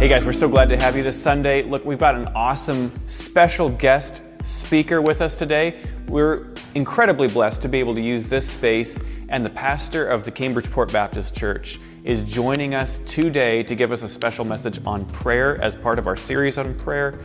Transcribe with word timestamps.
Hey 0.00 0.08
guys, 0.08 0.24
we're 0.24 0.32
so 0.32 0.48
glad 0.48 0.70
to 0.70 0.78
have 0.78 0.96
you 0.96 1.02
this 1.02 1.22
Sunday. 1.22 1.62
Look, 1.62 1.84
we've 1.84 1.98
got 1.98 2.14
an 2.14 2.26
awesome 2.28 2.90
special 3.06 3.68
guest 3.68 4.22
speaker 4.44 5.02
with 5.02 5.20
us 5.20 5.36
today. 5.36 5.78
We're 6.08 6.46
incredibly 6.74 7.28
blessed 7.28 7.60
to 7.60 7.68
be 7.68 7.80
able 7.80 7.94
to 7.96 8.00
use 8.00 8.26
this 8.26 8.48
space, 8.48 8.98
and 9.28 9.44
the 9.44 9.50
pastor 9.50 10.08
of 10.08 10.24
the 10.24 10.30
Cambridgeport 10.30 10.90
Baptist 10.90 11.36
Church 11.36 11.78
is 12.02 12.22
joining 12.22 12.74
us 12.74 13.00
today 13.00 13.62
to 13.62 13.74
give 13.74 13.92
us 13.92 14.00
a 14.00 14.08
special 14.08 14.42
message 14.42 14.80
on 14.86 15.04
prayer 15.04 15.62
as 15.62 15.76
part 15.76 15.98
of 15.98 16.06
our 16.06 16.16
series 16.16 16.56
on 16.56 16.74
prayer. 16.76 17.20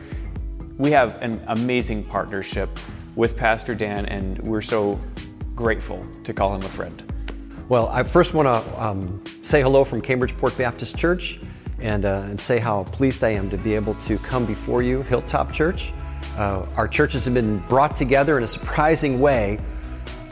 We 0.77 0.91
have 0.91 1.15
an 1.21 1.41
amazing 1.47 2.03
partnership 2.03 2.67
with 3.15 3.37
Pastor 3.37 3.73
Dan, 3.73 4.05
and 4.07 4.37
we're 4.39 4.59
so 4.59 4.99
grateful 5.55 6.05
to 6.25 6.33
call 6.33 6.53
him 6.53 6.61
a 6.63 6.67
friend. 6.67 7.01
Well, 7.69 7.87
I 7.87 8.03
first 8.03 8.33
want 8.33 8.47
to 8.47 8.83
um, 8.83 9.23
say 9.43 9.61
hello 9.61 9.85
from 9.85 10.01
Cambridgeport 10.01 10.57
Baptist 10.57 10.97
Church 10.97 11.39
and, 11.81 12.05
uh, 12.05 12.25
and 12.29 12.39
say 12.39 12.59
how 12.59 12.83
pleased 12.85 13.23
I 13.23 13.29
am 13.29 13.49
to 13.49 13.57
be 13.57 13.75
able 13.75 13.95
to 14.05 14.17
come 14.19 14.45
before 14.45 14.81
you, 14.81 15.01
Hilltop 15.03 15.51
Church. 15.51 15.93
Uh, 16.37 16.65
our 16.75 16.87
churches 16.87 17.25
have 17.25 17.33
been 17.33 17.59
brought 17.67 17.95
together 17.95 18.37
in 18.37 18.43
a 18.43 18.47
surprising 18.47 19.19
way 19.19 19.59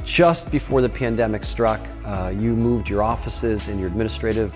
just 0.04 0.52
before 0.52 0.82
the 0.82 0.90
pandemic 0.90 1.44
struck. 1.44 1.80
Uh, 2.06 2.34
you 2.36 2.56
moved 2.56 2.90
your 2.90 3.02
offices 3.02 3.68
and 3.68 3.80
your 3.80 3.88
administrative 3.88 4.56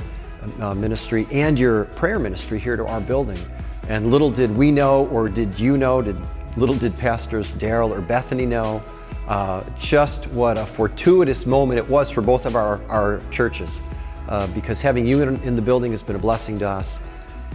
uh, 0.59 0.73
ministry 0.73 1.25
and 1.31 1.58
your 1.58 1.85
prayer 1.85 2.20
ministry 2.20 2.59
here 2.59 2.75
to 2.75 2.85
our 2.85 3.02
building. 3.02 3.39
And 3.88 4.08
little 4.08 4.30
did 4.30 4.55
we 4.55 4.72
know, 4.72 5.08
or 5.08 5.30
did 5.30 5.58
you 5.58 5.77
know, 5.77 6.02
did 6.02 6.17
little 6.58 6.75
did 6.75 6.97
pastors 6.97 7.53
Daryl 7.53 7.91
or 7.91 8.02
Bethany 8.02 8.45
know, 8.45 8.83
uh, 9.27 9.63
just 9.80 10.27
what 10.27 10.58
a 10.58 10.66
fortuitous 10.66 11.45
moment 11.45 11.77
it 11.77 11.88
was 11.89 12.09
for 12.09 12.22
both 12.22 12.45
of 12.45 12.55
our, 12.55 12.81
our 12.89 13.22
churches. 13.31 13.81
Uh, 14.27 14.48
because 14.48 14.81
having 14.81 15.05
you 15.05 15.22
in, 15.22 15.41
in 15.44 15.55
the 15.55 15.62
building 15.62 15.91
has 15.91 16.04
been 16.04 16.16
a 16.16 16.20
blessing 16.20 16.59
to 16.59 16.67
us 16.67 17.02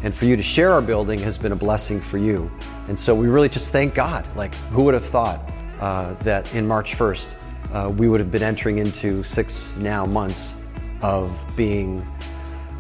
and 0.03 0.13
for 0.13 0.25
you 0.25 0.37
to 0.37 0.43
share 0.43 0.73
our 0.73 0.83
building 0.83 1.19
has 1.21 1.39
been 1.39 1.53
a 1.53 1.57
blessing 1.57 2.01
for 2.01 2.19
you. 2.19 2.51
And 2.89 2.99
so 2.99 3.15
we 3.15 3.29
really 3.29 3.49
just 3.49 3.71
thank 3.73 3.95
God. 3.95 4.27
Like, 4.37 4.55
who 4.71 4.83
would 4.85 4.95
have 4.95 5.05
thought 5.05 5.49
uh, 5.81 6.15
that 6.15 6.53
in 6.55 6.67
March 6.67 6.95
1st, 6.95 7.35
uh, 7.73 7.91
we 7.91 8.09
would 8.09 8.21
have 8.21 8.31
been 8.31 8.43
entering 8.43 8.79
into 8.79 9.23
six 9.23 9.79
now 9.79 10.05
months 10.05 10.57
of 11.03 11.45
being 11.57 12.07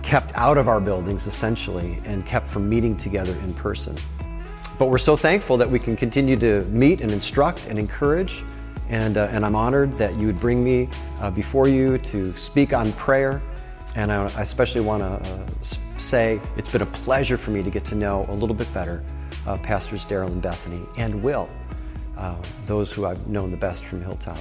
kept 0.02 0.32
out 0.34 0.58
of 0.58 0.66
our 0.66 0.80
buildings 0.80 1.28
essentially 1.28 2.00
and 2.04 2.26
kept 2.26 2.48
from 2.48 2.68
meeting 2.68 2.96
together 2.96 3.32
in 3.44 3.54
person. 3.54 3.96
But 4.78 4.86
we're 4.86 4.98
so 4.98 5.16
thankful 5.16 5.56
that 5.58 5.70
we 5.70 5.78
can 5.78 5.94
continue 5.94 6.36
to 6.38 6.64
meet 6.64 7.00
and 7.02 7.12
instruct 7.12 7.66
and 7.66 7.78
encourage. 7.78 8.44
And, 8.88 9.16
uh, 9.16 9.28
and 9.30 9.46
I'm 9.46 9.54
honored 9.54 9.92
that 9.92 10.18
you 10.18 10.26
would 10.26 10.40
bring 10.40 10.62
me 10.62 10.88
uh, 11.20 11.30
before 11.30 11.68
you 11.68 11.98
to 11.98 12.34
speak 12.34 12.72
on 12.74 12.92
prayer. 12.94 13.40
And 13.94 14.10
I, 14.10 14.24
I 14.24 14.42
especially 14.42 14.80
want 14.80 15.02
to 15.02 15.30
uh, 15.30 15.46
say 15.98 16.40
it's 16.56 16.68
been 16.68 16.82
a 16.82 16.86
pleasure 16.86 17.36
for 17.36 17.50
me 17.50 17.62
to 17.62 17.70
get 17.70 17.84
to 17.86 17.94
know 17.94 18.26
a 18.28 18.34
little 18.34 18.56
bit 18.56 18.72
better 18.72 19.04
uh, 19.46 19.58
Pastors 19.58 20.04
Daryl 20.06 20.28
and 20.28 20.40
Bethany 20.40 20.80
and 20.96 21.22
Will, 21.22 21.48
uh, 22.16 22.36
those 22.66 22.92
who 22.92 23.06
I've 23.06 23.26
known 23.26 23.50
the 23.50 23.56
best 23.56 23.84
from 23.84 24.02
Hilltop 24.02 24.38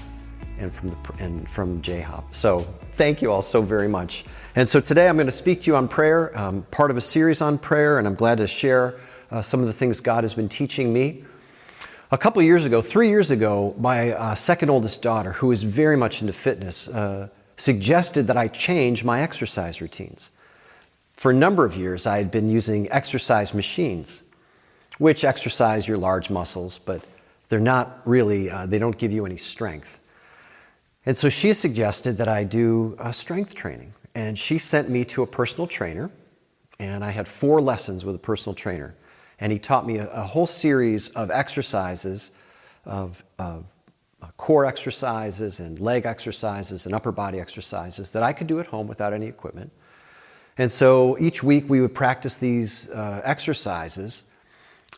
and 0.60 0.74
from, 0.74 0.96
and 1.20 1.50
from 1.50 1.82
J-Hop. 1.82 2.34
So 2.34 2.62
thank 2.94 3.22
you 3.22 3.32
all 3.32 3.42
so 3.42 3.62
very 3.62 3.88
much. 3.88 4.26
And 4.56 4.68
so 4.68 4.80
today 4.80 5.08
I'm 5.08 5.16
going 5.16 5.26
to 5.28 5.32
speak 5.32 5.62
to 5.62 5.68
you 5.68 5.76
on 5.76 5.88
prayer, 5.88 6.38
um, 6.38 6.64
part 6.72 6.92
of 6.92 6.98
a 6.98 7.02
series 7.02 7.42
on 7.42 7.58
prayer, 7.58 7.98
and 7.98 8.08
I'm 8.08 8.16
glad 8.16 8.38
to 8.38 8.48
share 8.48 9.00
uh, 9.32 9.42
some 9.42 9.62
of 9.62 9.68
the 9.68 9.74
things 9.74 10.00
God 10.00 10.24
has 10.24 10.34
been 10.34 10.50
teaching 10.50 10.94
me. 10.94 11.24
A 12.12 12.18
couple 12.18 12.42
years 12.42 12.66
ago, 12.66 12.82
three 12.82 13.08
years 13.08 13.32
ago, 13.32 13.74
my 13.80 14.12
uh, 14.12 14.36
second 14.36 14.70
oldest 14.70 15.02
daughter, 15.02 15.32
who 15.32 15.52
is 15.52 15.64
very 15.64 15.96
much 15.96 16.22
into 16.22 16.34
fitness, 16.34 16.90
uh, 16.90 17.30
suggested 17.62 18.26
that 18.26 18.38
I 18.38 18.48
change 18.48 19.04
my 19.04 19.22
exercise 19.22 19.82
routines. 19.82 20.32
For 21.14 21.30
a 21.30 21.34
number 21.34 21.64
of 21.64 21.78
years, 21.78 22.08
I 22.08 22.18
had 22.18 22.32
been 22.32 22.50
using 22.50 22.92
exercise 22.92 23.54
machines, 23.54 24.24
which 24.98 25.24
exercise 25.24 25.88
your 25.88 26.00
large 26.00 26.32
muscles, 26.32 26.80
but 26.80 27.06
they're 27.50 27.60
not 27.60 28.02
really, 28.06 28.50
uh, 28.50 28.66
they 28.66 28.80
don't 28.80 28.98
give 28.98 29.12
you 29.12 29.28
any 29.28 29.38
strength. 29.38 30.00
And 31.06 31.16
so 31.16 31.30
she 31.30 31.54
suggested 31.54 32.18
that 32.18 32.28
I 32.28 32.44
do 32.46 32.96
uh, 32.98 33.12
strength 33.12 33.54
training. 33.54 33.94
And 34.16 34.36
she 34.36 34.58
sent 34.58 34.90
me 34.90 35.06
to 35.06 35.22
a 35.22 35.28
personal 35.28 35.68
trainer, 35.68 36.10
and 36.80 37.04
I 37.04 37.12
had 37.12 37.28
four 37.28 37.62
lessons 37.62 38.04
with 38.04 38.16
a 38.16 38.20
personal 38.20 38.56
trainer. 38.56 38.96
And 39.40 39.52
he 39.52 39.60
taught 39.60 39.86
me 39.86 39.98
a, 39.98 40.10
a 40.10 40.24
whole 40.24 40.48
series 40.48 41.10
of 41.10 41.30
exercises, 41.30 42.32
of, 42.86 43.24
of 43.38 43.72
core 44.38 44.66
exercises 44.66 45.60
and 45.60 45.80
leg 45.80 46.06
exercises 46.06 46.86
and 46.86 46.96
upper 46.96 47.12
body 47.12 47.40
exercises 47.40 48.12
that 48.12 48.24
I 48.24 48.34
could 48.34 48.48
do 48.48 48.60
at 48.60 48.68
home 48.68 48.88
without 48.88 49.14
any 49.14 49.28
equipment. 49.28 49.72
And 50.58 50.72
so 50.72 51.18
each 51.20 51.44
week 51.44 51.66
we 51.68 51.82
would 51.82 51.94
practice 51.94 52.38
these 52.38 52.90
uh, 52.90 53.22
exercises. 53.24 54.26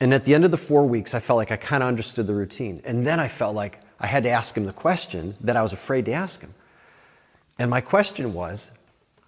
And 0.01 0.13
at 0.13 0.23
the 0.25 0.33
end 0.33 0.45
of 0.45 0.51
the 0.51 0.57
four 0.57 0.85
weeks, 0.85 1.13
I 1.13 1.19
felt 1.19 1.37
like 1.37 1.51
I 1.51 1.55
kind 1.55 1.83
of 1.83 1.87
understood 1.87 2.27
the 2.27 2.35
routine. 2.35 2.81
And 2.85 3.05
then 3.05 3.19
I 3.19 3.27
felt 3.27 3.55
like 3.55 3.79
I 3.99 4.07
had 4.07 4.23
to 4.23 4.29
ask 4.29 4.57
him 4.57 4.65
the 4.65 4.73
question 4.73 5.35
that 5.41 5.55
I 5.55 5.61
was 5.61 5.71
afraid 5.71 6.05
to 6.05 6.11
ask 6.11 6.41
him. 6.41 6.53
And 7.59 7.69
my 7.69 7.81
question 7.81 8.33
was, 8.33 8.71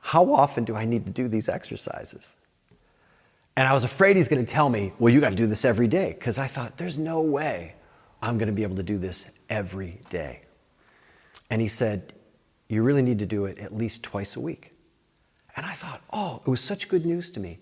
how 0.02 0.34
often 0.34 0.66
do 0.66 0.76
I 0.76 0.86
need 0.86 1.06
to 1.06 1.12
do 1.12 1.28
these 1.28 1.48
exercises? 1.48 2.36
And 3.56 3.68
I 3.68 3.74
was 3.74 3.84
afraid 3.84 4.18
he's 4.18 4.28
going 4.28 4.44
to 4.44 4.52
tell 4.52 4.70
me, 4.70 4.92
well, 5.00 5.14
you 5.14 5.22
got 5.22 5.30
to 5.30 5.36
do 5.36 5.48
this 5.48 5.64
every 5.64 5.88
day. 5.88 6.14
Because 6.18 6.38
I 6.38 6.48
thought, 6.48 6.78
there's 6.78 7.00
no 7.00 7.22
way 7.22 7.76
I'm 8.22 8.38
going 8.38 8.48
to 8.48 8.54
be 8.54 8.64
able 8.64 8.76
to 8.78 8.84
do 8.84 8.98
this 8.98 9.30
every 9.50 10.00
day. 10.10 10.42
And 11.50 11.62
he 11.62 11.68
said, 11.68 12.14
you 12.68 12.84
really 12.84 13.04
need 13.04 13.20
to 13.20 13.26
do 13.26 13.46
it 13.46 13.60
at 13.60 13.74
least 13.74 14.04
twice 14.04 14.36
a 14.36 14.40
week. 14.40 14.74
And 15.56 15.66
I 15.66 15.74
thought, 15.74 16.02
oh, 16.12 16.42
it 16.46 16.50
was 16.50 16.60
such 16.60 16.90
good 16.90 17.06
news 17.06 17.30
to 17.32 17.40
me 17.40 17.60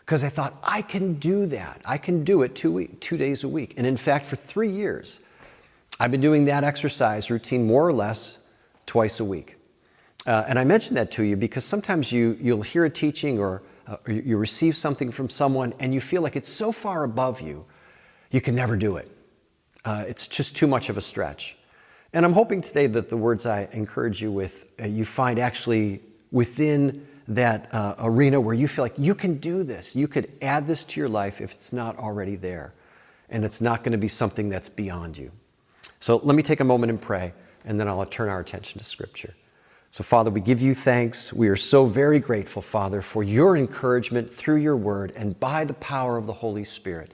because 0.00 0.24
I 0.24 0.28
thought, 0.28 0.58
I 0.62 0.82
can 0.82 1.14
do 1.14 1.46
that. 1.46 1.82
I 1.84 1.98
can 1.98 2.24
do 2.24 2.42
it 2.42 2.54
two, 2.54 2.72
week, 2.72 3.00
two 3.00 3.16
days 3.16 3.44
a 3.44 3.48
week. 3.48 3.74
And 3.76 3.86
in 3.86 3.96
fact, 3.96 4.24
for 4.24 4.36
three 4.36 4.70
years, 4.70 5.18
I've 5.98 6.10
been 6.10 6.20
doing 6.20 6.44
that 6.46 6.64
exercise 6.64 7.30
routine 7.30 7.66
more 7.66 7.86
or 7.86 7.92
less 7.92 8.38
twice 8.86 9.20
a 9.20 9.24
week. 9.24 9.56
Uh, 10.26 10.44
and 10.48 10.58
I 10.58 10.64
mention 10.64 10.94
that 10.96 11.10
to 11.12 11.22
you 11.22 11.36
because 11.36 11.64
sometimes 11.64 12.10
you, 12.10 12.36
you'll 12.40 12.62
hear 12.62 12.84
a 12.84 12.90
teaching 12.90 13.38
or, 13.38 13.62
uh, 13.86 13.96
or 14.06 14.12
you 14.12 14.36
receive 14.36 14.76
something 14.76 15.10
from 15.10 15.28
someone 15.28 15.72
and 15.78 15.94
you 15.94 16.00
feel 16.00 16.22
like 16.22 16.36
it's 16.36 16.48
so 16.48 16.72
far 16.72 17.04
above 17.04 17.40
you, 17.40 17.64
you 18.30 18.40
can 18.40 18.54
never 18.54 18.76
do 18.76 18.96
it. 18.96 19.10
Uh, 19.86 20.04
it's 20.08 20.26
just 20.26 20.56
too 20.56 20.66
much 20.66 20.88
of 20.88 20.98
a 20.98 21.00
stretch. 21.00 21.56
And 22.12 22.26
I'm 22.26 22.32
hoping 22.32 22.60
today 22.60 22.88
that 22.88 23.08
the 23.08 23.16
words 23.16 23.46
I 23.46 23.68
encourage 23.72 24.20
you 24.20 24.32
with, 24.32 24.64
uh, 24.80 24.86
you 24.86 25.04
find 25.04 25.38
actually 25.38 26.02
within 26.32 27.06
that 27.28 27.72
uh, 27.72 27.94
arena 28.00 28.40
where 28.40 28.54
you 28.54 28.66
feel 28.66 28.84
like 28.84 28.98
you 28.98 29.14
can 29.14 29.36
do 29.38 29.62
this. 29.62 29.94
You 29.94 30.08
could 30.08 30.34
add 30.42 30.66
this 30.66 30.84
to 30.86 31.00
your 31.00 31.08
life 31.08 31.40
if 31.40 31.52
it's 31.52 31.72
not 31.72 31.96
already 31.98 32.34
there. 32.34 32.74
And 33.28 33.44
it's 33.44 33.60
not 33.60 33.84
going 33.84 33.92
to 33.92 33.98
be 33.98 34.08
something 34.08 34.48
that's 34.48 34.68
beyond 34.68 35.16
you. 35.16 35.30
So 36.00 36.16
let 36.16 36.34
me 36.34 36.42
take 36.42 36.60
a 36.60 36.64
moment 36.64 36.90
and 36.90 37.00
pray, 37.00 37.32
and 37.64 37.78
then 37.78 37.88
I'll 37.88 38.04
turn 38.06 38.28
our 38.28 38.40
attention 38.40 38.78
to 38.80 38.84
Scripture. 38.84 39.34
So, 39.90 40.02
Father, 40.02 40.30
we 40.30 40.40
give 40.40 40.60
you 40.60 40.74
thanks. 40.74 41.32
We 41.32 41.48
are 41.48 41.56
so 41.56 41.86
very 41.86 42.18
grateful, 42.18 42.60
Father, 42.60 43.00
for 43.02 43.22
your 43.22 43.56
encouragement 43.56 44.34
through 44.34 44.56
your 44.56 44.76
word 44.76 45.12
and 45.16 45.38
by 45.38 45.64
the 45.64 45.74
power 45.74 46.16
of 46.16 46.26
the 46.26 46.32
Holy 46.32 46.64
Spirit. 46.64 47.12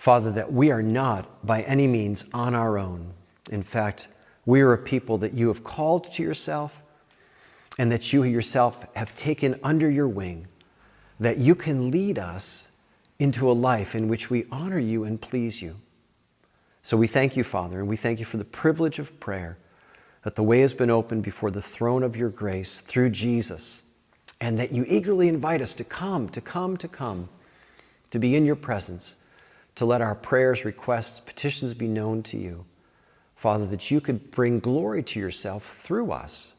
Father, 0.00 0.32
that 0.32 0.50
we 0.50 0.70
are 0.70 0.82
not 0.82 1.44
by 1.46 1.60
any 1.64 1.86
means 1.86 2.24
on 2.32 2.54
our 2.54 2.78
own. 2.78 3.12
In 3.50 3.62
fact, 3.62 4.08
we 4.46 4.62
are 4.62 4.72
a 4.72 4.78
people 4.78 5.18
that 5.18 5.34
you 5.34 5.48
have 5.48 5.62
called 5.62 6.10
to 6.12 6.22
yourself 6.22 6.80
and 7.78 7.92
that 7.92 8.10
you 8.10 8.24
yourself 8.24 8.86
have 8.96 9.14
taken 9.14 9.60
under 9.62 9.90
your 9.90 10.08
wing, 10.08 10.46
that 11.18 11.36
you 11.36 11.54
can 11.54 11.90
lead 11.90 12.18
us 12.18 12.70
into 13.18 13.50
a 13.50 13.52
life 13.52 13.94
in 13.94 14.08
which 14.08 14.30
we 14.30 14.46
honor 14.50 14.78
you 14.78 15.04
and 15.04 15.20
please 15.20 15.60
you. 15.60 15.76
So 16.80 16.96
we 16.96 17.06
thank 17.06 17.36
you, 17.36 17.44
Father, 17.44 17.78
and 17.78 17.86
we 17.86 17.96
thank 17.96 18.20
you 18.20 18.24
for 18.24 18.38
the 18.38 18.44
privilege 18.46 18.98
of 18.98 19.20
prayer, 19.20 19.58
that 20.22 20.34
the 20.34 20.42
way 20.42 20.60
has 20.60 20.72
been 20.72 20.88
opened 20.88 21.24
before 21.24 21.50
the 21.50 21.60
throne 21.60 22.02
of 22.02 22.16
your 22.16 22.30
grace 22.30 22.80
through 22.80 23.10
Jesus, 23.10 23.82
and 24.40 24.58
that 24.58 24.72
you 24.72 24.86
eagerly 24.88 25.28
invite 25.28 25.60
us 25.60 25.74
to 25.74 25.84
come, 25.84 26.30
to 26.30 26.40
come, 26.40 26.78
to 26.78 26.88
come, 26.88 27.28
to 28.10 28.18
be 28.18 28.34
in 28.34 28.46
your 28.46 28.56
presence, 28.56 29.16
to 29.80 29.86
let 29.86 30.02
our 30.02 30.14
prayers, 30.14 30.66
requests, 30.66 31.20
petitions 31.20 31.72
be 31.72 31.88
known 31.88 32.22
to 32.22 32.36
you. 32.36 32.66
Father, 33.34 33.64
that 33.64 33.90
you 33.90 33.98
could 33.98 34.30
bring 34.30 34.58
glory 34.58 35.02
to 35.02 35.18
yourself 35.18 35.64
through 35.64 36.12
us 36.12 36.52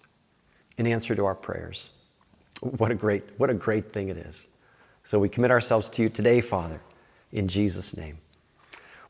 in 0.80 0.88
answer 0.88 1.14
to 1.14 1.24
our 1.26 1.36
prayers. 1.36 1.92
What 2.62 2.90
a 2.90 2.96
great, 2.96 3.22
what 3.38 3.52
a 3.52 3.54
great 3.54 3.94
thing 3.94 4.10
it 4.10 4.18
is. 4.18 4.48
So 5.04 5.20
we 5.20 5.30
commit 5.30 5.52
ourselves 5.52 5.88
to 5.90 6.02
you 6.02 6.10
today, 6.10 6.42
Father, 6.42 6.82
in 7.32 7.48
Jesus' 7.48 7.96
name. 7.96 8.18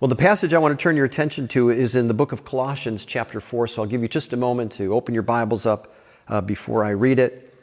Well, 0.01 0.09
the 0.09 0.17
passage 0.17 0.53
I 0.53 0.57
want 0.57 0.77
to 0.77 0.83
turn 0.83 0.97
your 0.97 1.05
attention 1.05 1.47
to 1.47 1.69
is 1.69 1.95
in 1.95 2.09
the 2.09 2.13
book 2.13 2.33
of 2.33 2.43
Colossians, 2.43 3.05
chapter 3.05 3.39
4. 3.39 3.67
So 3.67 3.81
I'll 3.81 3.87
give 3.87 4.01
you 4.01 4.09
just 4.09 4.33
a 4.33 4.37
moment 4.37 4.73
to 4.73 4.93
open 4.93 5.13
your 5.13 5.23
Bibles 5.23 5.65
up 5.65 5.95
uh, 6.27 6.41
before 6.41 6.83
I 6.83 6.89
read 6.89 7.17
it. 7.17 7.55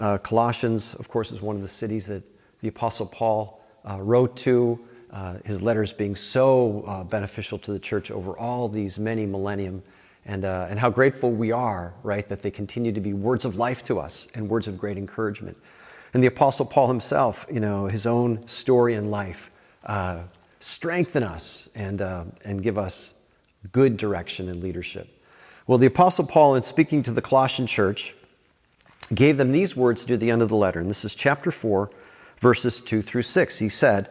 Uh, 0.00 0.18
Colossians, 0.18 0.92
of 0.96 1.08
course, 1.08 1.32
is 1.32 1.40
one 1.40 1.56
of 1.56 1.62
the 1.62 1.66
cities 1.66 2.08
that 2.08 2.24
the 2.60 2.68
Apostle 2.68 3.06
Paul 3.06 3.64
uh, 3.86 3.96
wrote 4.02 4.36
to, 4.36 4.78
uh, 5.10 5.38
his 5.44 5.62
letters 5.62 5.92
being 5.92 6.14
so 6.14 6.82
uh, 6.86 7.04
beneficial 7.04 7.58
to 7.58 7.72
the 7.72 7.78
church 7.78 8.10
over 8.10 8.38
all 8.38 8.68
these 8.68 8.98
many 8.98 9.26
millennium 9.26 9.82
and, 10.26 10.44
uh, 10.44 10.66
and 10.68 10.78
how 10.78 10.90
grateful 10.90 11.30
we 11.30 11.52
are, 11.52 11.94
right, 12.02 12.28
that 12.28 12.42
they 12.42 12.50
continue 12.50 12.92
to 12.92 13.00
be 13.00 13.14
words 13.14 13.44
of 13.44 13.56
life 13.56 13.82
to 13.84 13.98
us 13.98 14.28
and 14.34 14.48
words 14.48 14.68
of 14.68 14.76
great 14.76 14.98
encouragement. 14.98 15.56
And 16.12 16.22
the 16.22 16.26
Apostle 16.26 16.66
Paul 16.66 16.88
himself, 16.88 17.46
you 17.50 17.60
know, 17.60 17.86
his 17.86 18.06
own 18.06 18.46
story 18.46 18.94
in 18.94 19.10
life, 19.10 19.50
uh, 19.84 20.20
strengthen 20.60 21.22
us 21.22 21.68
and, 21.74 22.02
uh, 22.02 22.24
and 22.44 22.62
give 22.62 22.76
us 22.76 23.12
good 23.72 23.96
direction 23.96 24.48
and 24.48 24.62
leadership. 24.62 25.08
Well, 25.66 25.78
the 25.78 25.86
Apostle 25.86 26.26
Paul, 26.26 26.54
in 26.54 26.62
speaking 26.62 27.02
to 27.02 27.10
the 27.10 27.22
Colossian 27.22 27.66
church, 27.66 28.14
gave 29.14 29.36
them 29.36 29.52
these 29.52 29.76
words 29.76 30.06
near 30.08 30.16
the 30.16 30.30
end 30.30 30.42
of 30.42 30.48
the 30.48 30.56
letter. 30.56 30.80
And 30.80 30.90
this 30.90 31.04
is 31.04 31.14
chapter 31.14 31.50
4, 31.50 31.90
verses 32.38 32.80
2 32.80 33.02
through 33.02 33.22
6. 33.22 33.58
He 33.58 33.68
said, 33.68 34.10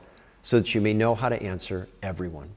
so 0.41 0.59
that 0.59 0.73
you 0.73 0.81
may 0.81 0.93
know 0.93 1.15
how 1.15 1.29
to 1.29 1.41
answer 1.41 1.87
everyone. 2.01 2.49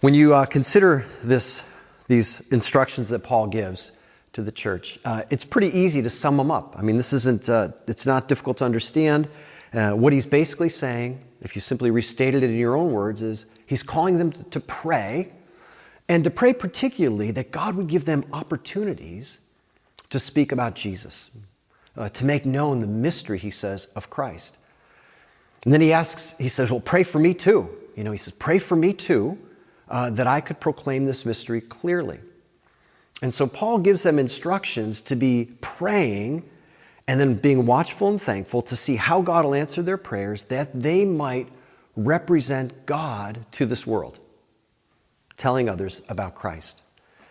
When 0.00 0.14
you 0.14 0.34
uh, 0.34 0.46
consider 0.46 1.04
this, 1.22 1.62
these 2.08 2.40
instructions 2.50 3.10
that 3.10 3.22
Paul 3.22 3.48
gives 3.48 3.92
to 4.32 4.42
the 4.42 4.52
church, 4.52 4.98
uh, 5.04 5.22
it's 5.30 5.44
pretty 5.44 5.68
easy 5.78 6.00
to 6.02 6.10
sum 6.10 6.36
them 6.36 6.50
up. 6.50 6.74
I 6.78 6.82
mean, 6.82 6.96
this 6.96 7.12
isn't, 7.12 7.48
uh, 7.48 7.68
it's 7.86 8.06
not 8.06 8.28
difficult 8.28 8.56
to 8.58 8.64
understand. 8.64 9.28
Uh, 9.72 9.92
what 9.92 10.12
he's 10.12 10.26
basically 10.26 10.68
saying, 10.68 11.20
if 11.42 11.54
you 11.54 11.60
simply 11.60 11.90
restated 11.90 12.42
it 12.42 12.50
in 12.50 12.56
your 12.56 12.76
own 12.76 12.92
words, 12.92 13.22
is 13.22 13.46
he's 13.66 13.82
calling 13.82 14.18
them 14.18 14.32
to, 14.32 14.60
pray, 14.60 15.32
and 16.08 16.24
to 16.24 16.30
pray 16.30 16.54
particularly 16.54 17.30
that 17.32 17.50
God 17.50 17.74
would 17.76 17.86
give 17.86 18.04
them 18.04 18.24
opportunities 18.32 19.40
to 20.08 20.18
speak 20.18 20.50
about 20.50 20.74
Jesus, 20.74 21.30
uh, 21.96 22.08
to 22.08 22.24
make 22.24 22.46
known 22.46 22.80
the 22.80 22.88
mystery, 22.88 23.38
he 23.38 23.50
says, 23.50 23.86
of 23.94 24.10
Christ. 24.10 24.56
And 25.64 25.72
then 25.72 25.80
he 25.80 25.92
asks, 25.92 26.34
he 26.38 26.48
says, 26.48 26.70
Well, 26.70 26.80
pray 26.80 27.02
for 27.02 27.18
me 27.18 27.34
too. 27.34 27.68
You 27.96 28.04
know, 28.04 28.12
he 28.12 28.18
says, 28.18 28.32
Pray 28.32 28.58
for 28.58 28.76
me 28.76 28.92
too, 28.92 29.38
uh, 29.88 30.10
that 30.10 30.26
I 30.26 30.40
could 30.40 30.60
proclaim 30.60 31.04
this 31.04 31.26
mystery 31.26 31.60
clearly. 31.60 32.20
And 33.22 33.32
so 33.34 33.46
Paul 33.46 33.78
gives 33.78 34.02
them 34.02 34.18
instructions 34.18 35.02
to 35.02 35.16
be 35.16 35.50
praying 35.60 36.48
and 37.06 37.20
then 37.20 37.34
being 37.34 37.66
watchful 37.66 38.08
and 38.08 38.20
thankful 38.20 38.62
to 38.62 38.76
see 38.76 38.96
how 38.96 39.20
God 39.20 39.44
will 39.44 39.54
answer 39.54 39.82
their 39.82 39.98
prayers 39.98 40.44
that 40.44 40.78
they 40.78 41.04
might 41.04 41.48
represent 41.96 42.86
God 42.86 43.44
to 43.52 43.66
this 43.66 43.86
world, 43.86 44.18
telling 45.36 45.68
others 45.68 46.02
about 46.08 46.34
Christ. 46.34 46.80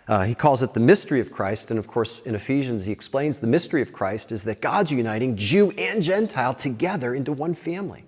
Uh, 0.08 0.24
he 0.24 0.36
calls 0.36 0.62
it 0.62 0.74
the 0.74 0.80
mystery 0.80 1.20
of 1.20 1.32
Christ, 1.32 1.70
and 1.70 1.80
of 1.80 1.88
course, 1.88 2.22
in 2.22 2.36
Ephesians, 2.36 2.86
he 2.86 2.92
explains 2.92 3.40
the 3.40 3.48
mystery 3.48 3.82
of 3.82 3.94
Christ 3.94 4.32
is 4.32 4.44
that 4.44 4.60
God's 4.60 4.92
uniting 4.92 5.36
Jew 5.36 5.72
and 5.78 6.02
Gentile 6.02 6.54
together 6.54 7.14
into 7.14 7.32
one 7.32 7.54
family. 7.54 8.04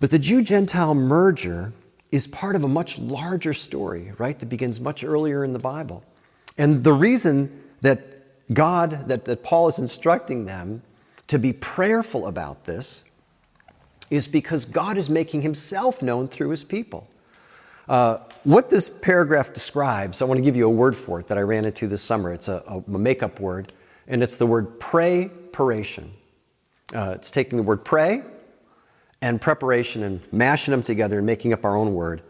But 0.00 0.10
the 0.10 0.18
Jew 0.18 0.42
Gentile 0.42 0.94
merger 0.94 1.74
is 2.10 2.26
part 2.26 2.56
of 2.56 2.64
a 2.64 2.68
much 2.68 2.98
larger 2.98 3.52
story, 3.52 4.12
right, 4.18 4.36
that 4.38 4.46
begins 4.48 4.80
much 4.80 5.04
earlier 5.04 5.44
in 5.44 5.52
the 5.52 5.58
Bible. 5.58 6.02
And 6.58 6.82
the 6.82 6.92
reason 6.92 7.62
that 7.82 8.22
God, 8.52 9.08
that, 9.08 9.26
that 9.26 9.44
Paul 9.44 9.68
is 9.68 9.78
instructing 9.78 10.46
them 10.46 10.82
to 11.28 11.38
be 11.38 11.52
prayerful 11.52 12.26
about 12.26 12.64
this 12.64 13.04
is 14.08 14.26
because 14.26 14.64
God 14.64 14.96
is 14.96 15.08
making 15.08 15.42
himself 15.42 16.02
known 16.02 16.26
through 16.26 16.50
his 16.50 16.64
people. 16.64 17.06
Uh, 17.88 18.18
what 18.44 18.70
this 18.70 18.88
paragraph 18.88 19.52
describes, 19.52 20.22
I 20.22 20.24
want 20.24 20.38
to 20.38 20.44
give 20.44 20.56
you 20.56 20.66
a 20.66 20.70
word 20.70 20.96
for 20.96 21.20
it 21.20 21.26
that 21.28 21.38
I 21.38 21.42
ran 21.42 21.64
into 21.64 21.86
this 21.86 22.02
summer. 22.02 22.32
It's 22.32 22.48
a, 22.48 22.82
a 22.86 22.98
makeup 22.98 23.38
word, 23.38 23.72
and 24.08 24.22
it's 24.22 24.36
the 24.36 24.46
word 24.46 24.80
prayparation. 24.80 26.08
Uh, 26.92 27.12
it's 27.14 27.30
taking 27.30 27.56
the 27.56 27.62
word 27.62 27.84
pray 27.84 28.22
and 29.22 29.40
preparation 29.40 30.02
and 30.02 30.20
mashing 30.32 30.72
them 30.72 30.82
together 30.82 31.18
and 31.18 31.26
making 31.26 31.52
up 31.52 31.64
our 31.64 31.76
own 31.76 31.94
word. 31.94 32.22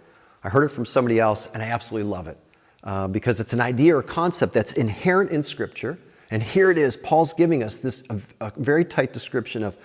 I 0.42 0.48
heard 0.48 0.64
it 0.64 0.70
from 0.70 0.84
somebody 0.84 1.20
else, 1.20 1.48
and 1.52 1.62
I 1.62 1.66
absolutely 1.66 2.10
love 2.10 2.26
it 2.26 2.38
uh, 2.82 3.08
because 3.08 3.40
it's 3.40 3.52
an 3.52 3.60
idea 3.60 3.96
or 3.96 4.02
concept 4.02 4.52
that's 4.52 4.72
inherent 4.72 5.31
in 5.31 5.42
Scripture. 5.42 5.98
And 6.31 6.42
here 6.42 6.70
it 6.70 6.78
is. 6.78 6.96
Paul's 6.96 7.32
giving 7.34 7.62
us 7.62 7.78
this 7.78 8.02
a, 8.10 8.46
a 8.46 8.52
very 8.56 8.84
tight 8.84 9.12
description 9.12 9.62
of 9.62 9.76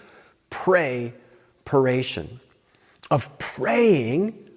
pray, 0.50 1.14
prayparation, 1.66 2.28
of 3.12 3.38
praying 3.38 4.50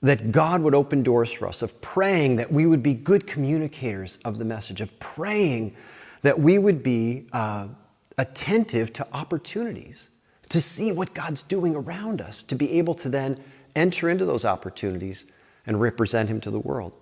that 0.00 0.32
God 0.32 0.62
would 0.62 0.74
open 0.74 1.02
doors 1.02 1.30
for 1.30 1.46
us, 1.46 1.62
of 1.62 1.80
praying 1.80 2.36
that 2.36 2.50
we 2.50 2.66
would 2.66 2.82
be 2.82 2.94
good 2.94 3.26
communicators 3.26 4.18
of 4.24 4.38
the 4.38 4.44
message, 4.44 4.80
of 4.80 4.98
praying 4.98 5.76
that 6.22 6.38
we 6.38 6.58
would 6.58 6.82
be 6.82 7.26
uh, 7.32 7.68
attentive 8.18 8.92
to 8.94 9.06
opportunities, 9.12 10.10
to 10.52 10.60
see 10.60 10.92
what 10.92 11.14
God's 11.14 11.42
doing 11.42 11.74
around 11.74 12.20
us, 12.20 12.42
to 12.42 12.54
be 12.54 12.78
able 12.78 12.92
to 12.96 13.08
then 13.08 13.38
enter 13.74 14.10
into 14.10 14.26
those 14.26 14.44
opportunities 14.44 15.24
and 15.66 15.80
represent 15.80 16.28
Him 16.28 16.42
to 16.42 16.50
the 16.50 16.58
world. 16.60 16.92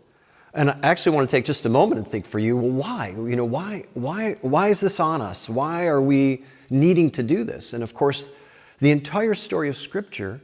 And 0.55 0.71
I 0.71 0.79
actually 0.85 1.17
want 1.17 1.29
to 1.29 1.37
take 1.37 1.45
just 1.45 1.67
a 1.67 1.69
moment 1.69 1.99
and 1.99 2.07
think 2.07 2.27
for 2.27 2.39
you, 2.39 2.57
well, 2.57 2.71
why? 2.71 3.09
You 3.09 3.35
know, 3.35 3.45
why, 3.45 3.87
why, 3.95 4.37
why 4.41 4.69
is 4.69 4.79
this 4.79 5.01
on 5.01 5.21
us? 5.21 5.49
Why 5.49 5.87
are 5.87 6.01
we 6.01 6.45
needing 6.71 7.11
to 7.11 7.25
do 7.25 7.43
this? 7.43 7.73
And 7.73 7.83
of 7.83 7.93
course, 7.93 8.31
the 8.79 8.93
entire 8.93 9.35
story 9.35 9.69
of 9.69 9.77
Scripture 9.77 10.41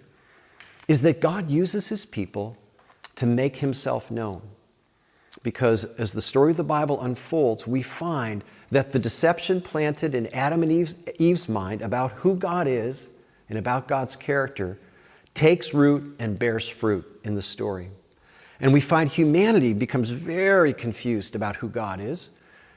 is 0.88 1.02
that 1.02 1.20
God 1.20 1.48
uses 1.48 1.88
his 1.88 2.04
people 2.04 2.56
to 3.14 3.24
make 3.24 3.56
himself 3.56 4.10
known. 4.10 4.42
Because 5.44 5.84
as 5.84 6.12
the 6.12 6.20
story 6.20 6.50
of 6.50 6.56
the 6.56 6.64
Bible 6.64 7.00
unfolds, 7.00 7.68
we 7.68 7.82
find 7.82 8.42
that 8.76 8.92
the 8.92 8.98
deception 8.98 9.58
planted 9.62 10.14
in 10.14 10.26
Adam 10.34 10.62
and 10.62 10.70
Eve's, 11.18 11.48
mind 11.48 11.80
about 11.80 12.10
who 12.10 12.36
God 12.36 12.68
is 12.68 13.08
and 13.48 13.58
about 13.58 13.88
God's 13.88 14.16
character 14.16 14.78
takes 15.32 15.72
root 15.72 16.14
and 16.18 16.38
bears 16.38 16.68
fruit 16.68 17.06
in 17.24 17.34
the 17.34 17.40
story. 17.40 17.88
And 18.60 18.74
we 18.74 18.82
find 18.82 19.08
humanity 19.08 19.72
becomes 19.72 20.10
very 20.10 20.74
confused 20.74 21.34
about 21.34 21.56
who 21.56 21.70
God 21.70 22.02
is. 22.02 22.28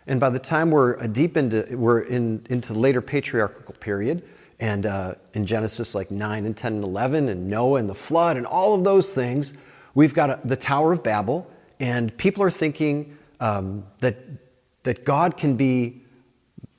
And 0.07 0.21
by 0.21 0.29
the 0.29 0.39
time 0.39 0.71
we're 0.71 1.05
deep 1.07 1.35
into, 1.35 1.67
we're 1.75 1.99
in, 1.99 2.45
into 2.49 2.71
the 2.71 2.79
later 2.79 3.01
patriarchal 3.01 3.75
period, 3.81 4.23
and 4.61 4.85
uh, 4.85 5.15
in 5.33 5.45
Genesis, 5.45 5.95
like 5.95 6.11
9 6.11 6.45
and 6.45 6.55
10 6.55 6.75
and 6.75 6.83
11, 6.85 7.27
and 7.27 7.49
Noah 7.49 7.77
and 7.77 7.89
the 7.89 7.93
flood, 7.93 8.37
and 8.37 8.45
all 8.45 8.73
of 8.73 8.85
those 8.85 9.11
things, 9.11 9.53
we've 9.95 10.13
got 10.13 10.29
a, 10.29 10.39
the 10.45 10.55
Tower 10.55 10.93
of 10.93 11.03
Babel, 11.03 11.51
and 11.81 12.15
people 12.15 12.41
are 12.41 12.49
thinking 12.49 13.17
um, 13.41 13.83
that, 13.99 14.15
that 14.83 15.03
God 15.05 15.37
can 15.37 15.55
be 15.55 16.01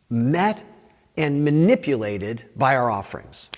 met 0.08 0.64
and 1.16 1.44
manipulated 1.44 2.44
by 2.56 2.76
our 2.76 2.90
offerings. 2.90 3.48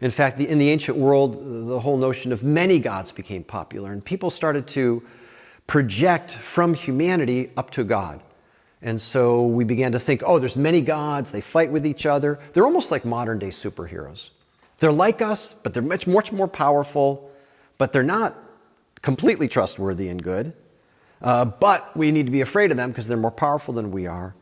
In 0.00 0.10
fact, 0.10 0.40
in 0.40 0.58
the 0.58 0.70
ancient 0.70 0.96
world, 0.96 1.68
the 1.68 1.80
whole 1.80 1.96
notion 1.96 2.32
of 2.32 2.42
many 2.42 2.78
gods 2.78 3.12
became 3.12 3.44
popular, 3.44 3.92
and 3.92 4.04
people 4.04 4.30
started 4.30 4.66
to 4.68 5.02
project 5.66 6.30
from 6.30 6.74
humanity 6.74 7.50
up 7.56 7.70
to 7.70 7.84
God. 7.84 8.22
And 8.82 8.98
so 8.98 9.46
we 9.46 9.64
began 9.64 9.92
to 9.92 9.98
think, 9.98 10.22
oh, 10.24 10.38
there's 10.38 10.56
many 10.56 10.80
gods, 10.80 11.30
they 11.30 11.42
fight 11.42 11.70
with 11.70 11.86
each 11.86 12.06
other. 12.06 12.38
They're 12.52 12.64
almost 12.64 12.90
like 12.90 13.04
modern 13.04 13.38
day 13.38 13.48
superheroes. 13.48 14.30
They're 14.78 14.90
like 14.90 15.20
us, 15.20 15.54
but 15.62 15.74
they're 15.74 15.82
much, 15.82 16.06
much 16.06 16.32
more 16.32 16.48
powerful, 16.48 17.30
but 17.76 17.92
they're 17.92 18.02
not 18.02 18.36
completely 19.02 19.48
trustworthy 19.48 20.08
and 20.08 20.22
good. 20.22 20.54
Uh, 21.22 21.44
but 21.44 21.94
we 21.96 22.10
need 22.12 22.26
to 22.26 22.32
be 22.32 22.40
afraid 22.40 22.70
of 22.70 22.76
them 22.76 22.90
because 22.90 23.06
they're 23.06 23.16
more 23.16 23.30
powerful 23.30 23.74
than 23.74 23.90
we 23.90 24.06
are. 24.06 24.34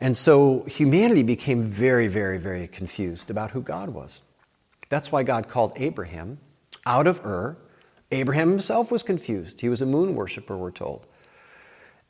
And 0.00 0.16
so 0.16 0.64
humanity 0.64 1.22
became 1.22 1.62
very, 1.62 2.08
very, 2.08 2.38
very 2.38 2.66
confused 2.68 3.30
about 3.30 3.52
who 3.52 3.60
God 3.60 3.90
was. 3.90 4.20
That's 4.88 5.10
why 5.10 5.22
God 5.22 5.48
called 5.48 5.72
Abraham 5.76 6.38
out 6.84 7.06
of 7.06 7.24
Ur. 7.24 7.56
Abraham 8.10 8.50
himself 8.50 8.92
was 8.92 9.02
confused. 9.02 9.60
He 9.60 9.68
was 9.68 9.80
a 9.80 9.86
moon 9.86 10.14
worshiper, 10.14 10.56
we're 10.56 10.70
told. 10.70 11.06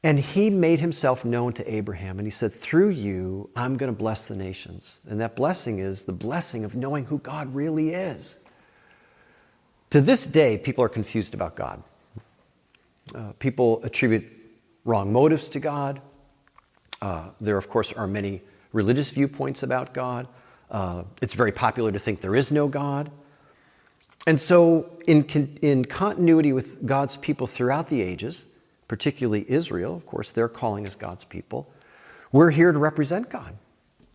And 0.04 0.18
he 0.18 0.50
made 0.50 0.80
himself 0.80 1.24
known 1.24 1.52
to 1.52 1.72
Abraham, 1.72 2.18
and 2.18 2.26
he 2.26 2.30
said, 2.30 2.52
Through 2.52 2.90
you, 2.90 3.48
I'm 3.54 3.76
going 3.76 3.92
to 3.92 3.96
bless 3.96 4.26
the 4.26 4.36
nations. 4.36 4.98
And 5.08 5.20
that 5.20 5.36
blessing 5.36 5.78
is 5.78 6.04
the 6.04 6.12
blessing 6.12 6.64
of 6.64 6.74
knowing 6.74 7.04
who 7.04 7.18
God 7.18 7.54
really 7.54 7.90
is. 7.90 8.40
To 9.90 10.00
this 10.00 10.26
day, 10.26 10.58
people 10.58 10.82
are 10.82 10.88
confused 10.88 11.34
about 11.34 11.54
God. 11.54 11.84
Uh, 13.14 13.32
people 13.38 13.80
attribute 13.84 14.24
wrong 14.84 15.12
motives 15.12 15.48
to 15.50 15.60
God. 15.60 16.00
Uh, 17.00 17.30
there, 17.40 17.56
of 17.56 17.68
course, 17.68 17.92
are 17.92 18.06
many 18.06 18.42
religious 18.72 19.10
viewpoints 19.10 19.62
about 19.62 19.92
God. 19.92 20.28
Uh, 20.70 21.04
it's 21.20 21.34
very 21.34 21.52
popular 21.52 21.92
to 21.92 21.98
think 21.98 22.20
there 22.20 22.34
is 22.34 22.50
no 22.50 22.68
God. 22.68 23.10
And 24.26 24.38
so, 24.38 24.98
in, 25.06 25.24
con- 25.24 25.58
in 25.62 25.84
continuity 25.84 26.52
with 26.52 26.86
God's 26.86 27.16
people 27.16 27.46
throughout 27.46 27.88
the 27.88 28.00
ages, 28.00 28.46
particularly 28.88 29.44
Israel, 29.50 29.94
of 29.94 30.06
course, 30.06 30.30
they're 30.30 30.48
calling 30.48 30.86
us 30.86 30.94
God's 30.94 31.24
people. 31.24 31.68
We're 32.30 32.50
here 32.50 32.72
to 32.72 32.78
represent 32.78 33.28
God. 33.28 33.54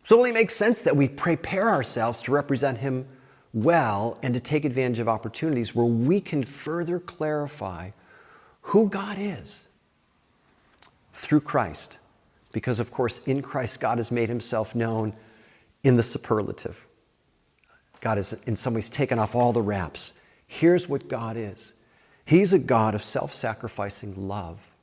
So 0.03 0.15
it 0.15 0.19
only 0.19 0.31
makes 0.31 0.55
sense 0.55 0.81
that 0.81 0.95
we 0.95 1.09
prepare 1.09 1.69
ourselves 1.69 2.21
to 2.23 2.31
represent 2.31 2.77
Him 2.77 3.05
well 3.53 4.17
and 4.23 4.33
to 4.33 4.39
take 4.39 4.63
advantage 4.63 4.99
of 4.99 5.09
opportunities 5.09 5.75
where 5.75 5.85
we 5.85 6.21
can 6.21 6.43
further 6.43 6.99
clarify 6.99 7.91
who 8.67 8.89
God 8.89 9.17
is 9.19 9.65
through 11.13 11.41
Christ. 11.41 11.97
Because, 12.51 12.79
of 12.79 12.91
course, 12.91 13.19
in 13.25 13.41
Christ, 13.41 13.79
God 13.79 13.97
has 13.97 14.11
made 14.11 14.29
Himself 14.29 14.73
known 14.73 15.13
in 15.83 15.95
the 15.95 16.03
superlative. 16.03 16.87
God 17.99 18.17
has, 18.17 18.33
in 18.45 18.55
some 18.55 18.73
ways, 18.73 18.89
taken 18.89 19.19
off 19.19 19.35
all 19.35 19.53
the 19.53 19.61
wraps. 19.61 20.13
Here's 20.47 20.87
what 20.87 21.07
God 21.07 21.37
is 21.37 21.73
He's 22.25 22.53
a 22.53 22.59
God 22.59 22.95
of 22.95 23.03
self 23.03 23.33
sacrificing 23.33 24.27
love 24.27 24.73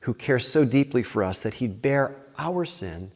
who 0.00 0.14
cares 0.14 0.46
so 0.50 0.64
deeply 0.64 1.02
for 1.02 1.22
us 1.22 1.42
that 1.42 1.54
He'd 1.54 1.82
bear 1.82 2.16
our 2.38 2.64
sin 2.64 3.12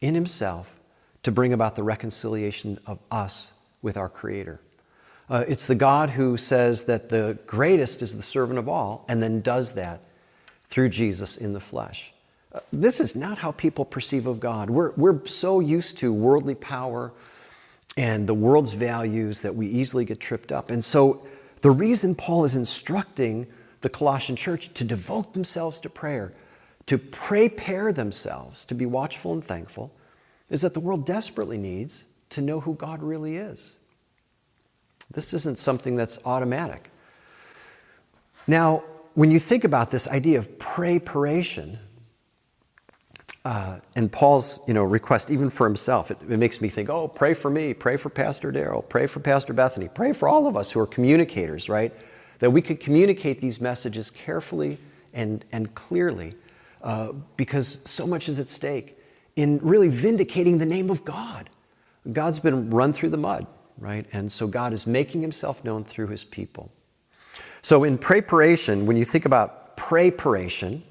in 0.00 0.14
himself 0.14 0.78
to 1.22 1.30
bring 1.30 1.52
about 1.52 1.74
the 1.74 1.82
reconciliation 1.82 2.78
of 2.86 2.98
us 3.10 3.52
with 3.82 3.96
our 3.96 4.08
Creator. 4.08 4.60
Uh, 5.30 5.44
it's 5.48 5.66
the 5.66 5.74
God 5.74 6.10
who 6.10 6.36
says 6.36 6.84
that 6.84 7.08
the 7.08 7.38
greatest 7.46 8.02
is 8.02 8.16
the 8.16 8.22
servant 8.22 8.58
of 8.58 8.68
all 8.68 9.04
and 9.08 9.22
then 9.22 9.40
does 9.40 9.74
that 9.74 10.00
through 10.66 10.88
Jesus 10.88 11.36
in 11.36 11.52
the 11.52 11.60
flesh. 11.60 12.12
Uh, 12.52 12.60
this 12.72 13.00
is 13.00 13.14
not 13.14 13.38
how 13.38 13.52
people 13.52 13.84
perceive 13.84 14.26
of 14.26 14.40
God. 14.40 14.68
We're, 14.68 14.92
we're 14.96 15.24
so 15.26 15.60
used 15.60 15.98
to 15.98 16.12
worldly 16.12 16.56
power 16.56 17.12
and 17.96 18.26
the 18.26 18.34
world's 18.34 18.72
values 18.72 19.42
that 19.42 19.54
we 19.54 19.68
easily 19.68 20.04
get 20.04 20.20
tripped 20.20 20.50
up. 20.50 20.70
And 20.70 20.84
so, 20.84 21.24
the 21.62 21.70
reason 21.70 22.14
Paul 22.14 22.44
is 22.44 22.56
instructing 22.56 23.46
the 23.82 23.90
Colossian 23.90 24.34
church 24.34 24.72
to 24.74 24.84
devote 24.84 25.34
themselves 25.34 25.80
to 25.80 25.90
prayer 25.90 26.32
to 26.90 26.98
prepare 26.98 27.92
themselves 27.92 28.66
to 28.66 28.74
be 28.74 28.84
watchful 28.84 29.32
and 29.32 29.44
thankful 29.44 29.92
is 30.48 30.62
that 30.62 30.74
the 30.74 30.80
world 30.80 31.06
desperately 31.06 31.56
needs 31.56 32.02
to 32.30 32.40
know 32.40 32.58
who 32.58 32.74
God 32.74 33.00
really 33.00 33.36
is. 33.36 33.76
This 35.12 35.34
isn't 35.34 35.58
something 35.58 35.96
that's 35.96 36.18
automatic. 36.24 36.90
Now, 38.46 38.84
when 39.14 39.30
you 39.30 39.38
think 39.38 39.64
about 39.64 39.90
this 39.90 40.06
idea 40.08 40.38
of 40.38 40.48
prayparation, 40.58 41.78
uh, 43.44 43.80
and 43.96 44.12
Paul's 44.12 44.60
you 44.68 44.74
know, 44.74 44.82
request, 44.82 45.30
even 45.30 45.48
for 45.48 45.66
himself, 45.66 46.10
it, 46.10 46.18
it, 46.28 46.38
makes 46.38 46.60
me 46.60 46.68
think, 46.68 46.90
oh, 46.90 47.08
pray 47.08 47.32
for 47.32 47.50
me, 47.50 47.72
pray 47.72 47.96
for 47.96 48.10
Pastor 48.10 48.52
Daryl, 48.52 48.86
pray 48.86 49.06
for 49.06 49.20
Pastor 49.20 49.52
Bethany, 49.52 49.88
pray 49.88 50.12
for 50.12 50.28
all 50.28 50.46
of 50.46 50.56
us 50.56 50.70
who 50.70 50.80
are 50.80 50.86
communicators, 50.86 51.68
right? 51.68 51.92
That 52.40 52.50
we 52.50 52.60
could 52.60 52.80
communicate 52.80 53.38
these 53.38 53.60
messages 53.60 54.10
carefully 54.10 54.78
and, 55.14 55.44
and 55.52 55.74
clearly 55.74 56.34
uh, 56.82 57.12
because 57.36 57.80
so 57.84 58.06
much 58.06 58.28
is 58.28 58.38
at 58.38 58.48
stake 58.48 58.98
in 59.36 59.58
really 59.58 59.88
vindicating 59.88 60.58
the 60.58 60.66
name 60.66 60.90
of 60.90 61.04
God. 61.04 61.48
God's 62.12 62.40
been 62.40 62.70
run 62.70 62.92
through 62.92 63.10
the 63.10 63.18
mud, 63.18 63.46
right? 63.80 64.06
And 64.12 64.30
so 64.30 64.46
God 64.46 64.72
is 64.72 64.86
making 64.86 65.22
himself 65.22 65.64
known 65.64 65.82
through 65.82 66.08
his 66.08 66.24
people. 66.24 66.70
So 67.62 67.84
in 67.84 67.98
prayparation, 67.98 68.84
when 68.84 68.96
you 68.96 69.04
think 69.04 69.24
about 69.24 69.76
prayparation, 69.76 70.82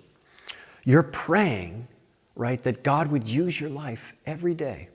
you're 0.83 1.03
praying, 1.03 1.87
right, 2.35 2.61
that 2.63 2.83
God 2.83 3.11
would 3.11 3.27
use 3.27 3.59
your 3.59 3.69
life 3.69 4.13
every 4.25 4.53
day. 4.53 4.89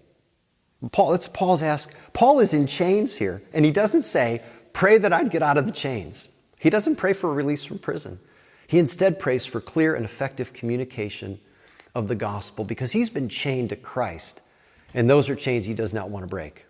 Paul, 0.93 1.13
that's 1.13 1.29
Paul's 1.29 1.63
ask. 1.63 1.93
Paul 2.13 2.41
is 2.41 2.53
in 2.53 2.67
chains 2.67 3.17
here, 3.17 3.43
and 3.53 3.65
he 3.65 3.71
doesn't 3.71 4.03
say, 4.03 4.43
pray 4.73 4.99
that 4.99 5.13
I'd 5.13 5.31
get 5.31 5.43
out 5.43 5.57
of 5.57 5.67
the 5.67 5.73
chains. 5.73 6.29
He 6.59 6.71
doesn't 6.71 6.97
pray 6.97 7.13
for 7.13 7.33
release 7.33 7.65
from 7.65 7.79
prison. 7.79 8.19
He 8.67 8.79
instead 8.79 9.19
prays 9.19 9.47
for 9.47 9.61
clear 9.61 9.95
and 9.95 10.05
effective 10.05 10.53
communication 10.53 11.39
of 11.95 12.09
the 12.09 12.15
gospel 12.15 12.65
because 12.65 12.93
he's 12.93 13.11
been 13.11 13.29
chained 13.29 13.69
to 13.71 13.77
Christ, 13.77 14.41
and 14.95 15.09
those 15.09 15.29
are 15.29 15.37
chains 15.37 15.67
he 15.67 15.75
does 15.75 15.95
not 15.95 16.11
want 16.11 16.25
to 16.25 16.29
break. 16.29 16.67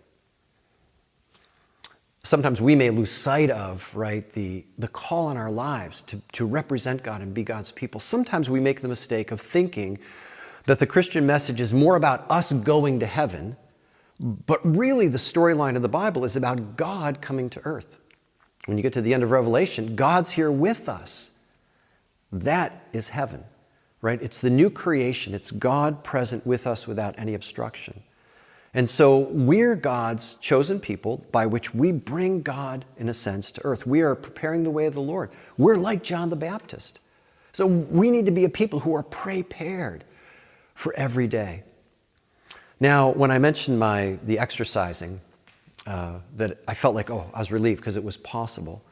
Sometimes 2.25 2.59
we 2.59 2.75
may 2.75 2.89
lose 2.89 3.11
sight 3.11 3.51
of, 3.51 3.95
right, 3.95 4.27
the, 4.31 4.65
the 4.79 4.87
call 4.87 5.29
in 5.29 5.37
our 5.37 5.51
lives 5.51 6.01
to, 6.03 6.19
to 6.31 6.47
represent 6.47 7.03
God 7.03 7.21
and 7.21 7.35
be 7.35 7.43
God's 7.43 7.71
people. 7.71 8.01
Sometimes 8.01 8.49
we 8.49 8.59
make 8.59 8.81
the 8.81 8.87
mistake 8.87 9.31
of 9.31 9.39
thinking 9.39 9.99
that 10.65 10.79
the 10.79 10.87
Christian 10.87 11.27
message 11.27 11.61
is 11.61 11.71
more 11.71 11.95
about 11.95 12.25
us 12.31 12.51
going 12.51 12.99
to 13.01 13.05
heaven, 13.05 13.55
but 14.19 14.59
really 14.65 15.07
the 15.07 15.19
storyline 15.19 15.75
of 15.75 15.83
the 15.83 15.87
Bible 15.87 16.25
is 16.25 16.35
about 16.35 16.75
God 16.75 17.21
coming 17.21 17.47
to 17.51 17.61
earth. 17.63 17.95
When 18.65 18.75
you 18.75 18.81
get 18.81 18.93
to 18.93 19.01
the 19.01 19.13
end 19.13 19.21
of 19.21 19.29
Revelation, 19.29 19.95
God's 19.95 20.31
here 20.31 20.51
with 20.51 20.89
us. 20.89 21.29
That 22.31 22.87
is 22.91 23.09
heaven, 23.09 23.43
right? 24.01 24.19
It's 24.19 24.41
the 24.41 24.49
new 24.49 24.71
creation. 24.71 25.35
It's 25.35 25.51
God 25.51 26.03
present 26.03 26.43
with 26.43 26.65
us 26.65 26.87
without 26.87 27.13
any 27.19 27.35
obstruction. 27.35 28.01
And 28.75 28.89
so 28.89 29.19
we're 29.31 29.77
God's 29.77 30.35
chosen 30.35 30.81
people 30.81 31.25
by 31.31 31.45
which 31.45 31.73
we 31.73 31.93
bring 31.93 32.41
God, 32.41 32.83
in 32.97 33.07
a 33.07 33.13
sense, 33.13 33.53
to 33.53 33.61
earth. 33.63 33.87
We 33.87 34.01
are 34.01 34.15
preparing 34.15 34.63
the 34.63 34.69
way 34.69 34.85
of 34.85 34.93
the 34.93 35.01
Lord. 35.01 35.31
We're 35.57 35.77
like 35.77 36.03
John 36.03 36.29
the 36.29 36.35
Baptist. 36.35 36.99
So 37.53 37.65
we 37.65 38.11
need 38.11 38.25
to 38.25 38.33
be 38.33 38.43
a 38.43 38.49
people 38.49 38.81
who 38.81 38.93
are 38.93 39.01
prepared 39.03 40.03
for 40.73 40.93
every 40.97 41.25
day. 41.25 41.63
Now, 42.81 43.11
when 43.11 43.31
I 43.31 43.39
mentioned 43.39 43.79
my, 43.79 44.19
the 44.23 44.39
exercising, 44.39 45.21
uh, 45.87 46.19
that 46.35 46.59
I 46.67 46.73
felt 46.73 46.95
like, 46.95 47.09
oh, 47.09 47.29
I 47.33 47.39
was 47.39 47.53
relieved 47.53 47.79
because 47.79 47.95
it 47.95 48.03
was 48.03 48.17
possible. 48.17 48.83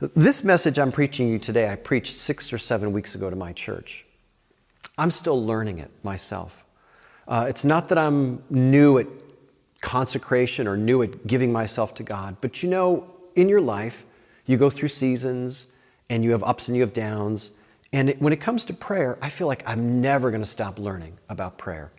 This 0.00 0.44
message 0.44 0.78
I'm 0.78 0.92
preaching 0.92 1.28
you 1.28 1.38
today, 1.38 1.70
I 1.70 1.76
preached 1.76 2.12
six 2.12 2.52
or 2.52 2.58
seven 2.58 2.92
weeks 2.92 3.14
ago 3.14 3.30
to 3.30 3.36
my 3.36 3.54
church. 3.54 4.04
I'm 4.98 5.10
still 5.10 5.42
learning 5.42 5.78
it 5.78 5.90
myself. 6.02 6.61
Uh, 7.26 7.46
it's 7.48 7.64
not 7.64 7.88
that 7.88 7.98
I'm 7.98 8.42
new 8.50 8.98
at 8.98 9.06
consecration 9.80 10.66
or 10.66 10.76
new 10.76 11.02
at 11.02 11.26
giving 11.26 11.52
myself 11.52 11.94
to 11.96 12.02
God, 12.02 12.36
but 12.40 12.62
you 12.62 12.68
know, 12.68 13.08
in 13.34 13.48
your 13.48 13.60
life, 13.60 14.04
you 14.46 14.56
go 14.56 14.70
through 14.70 14.88
seasons 14.88 15.66
and 16.10 16.24
you 16.24 16.32
have 16.32 16.42
ups 16.42 16.68
and 16.68 16.76
you 16.76 16.82
have 16.82 16.92
downs. 16.92 17.52
And 17.92 18.10
it, 18.10 18.20
when 18.20 18.32
it 18.32 18.40
comes 18.40 18.64
to 18.66 18.72
prayer, 18.72 19.18
I 19.22 19.28
feel 19.28 19.46
like 19.46 19.62
I'm 19.68 20.00
never 20.00 20.30
going 20.30 20.42
to 20.42 20.48
stop 20.48 20.78
learning 20.78 21.18
about 21.28 21.58
prayer. 21.58 21.92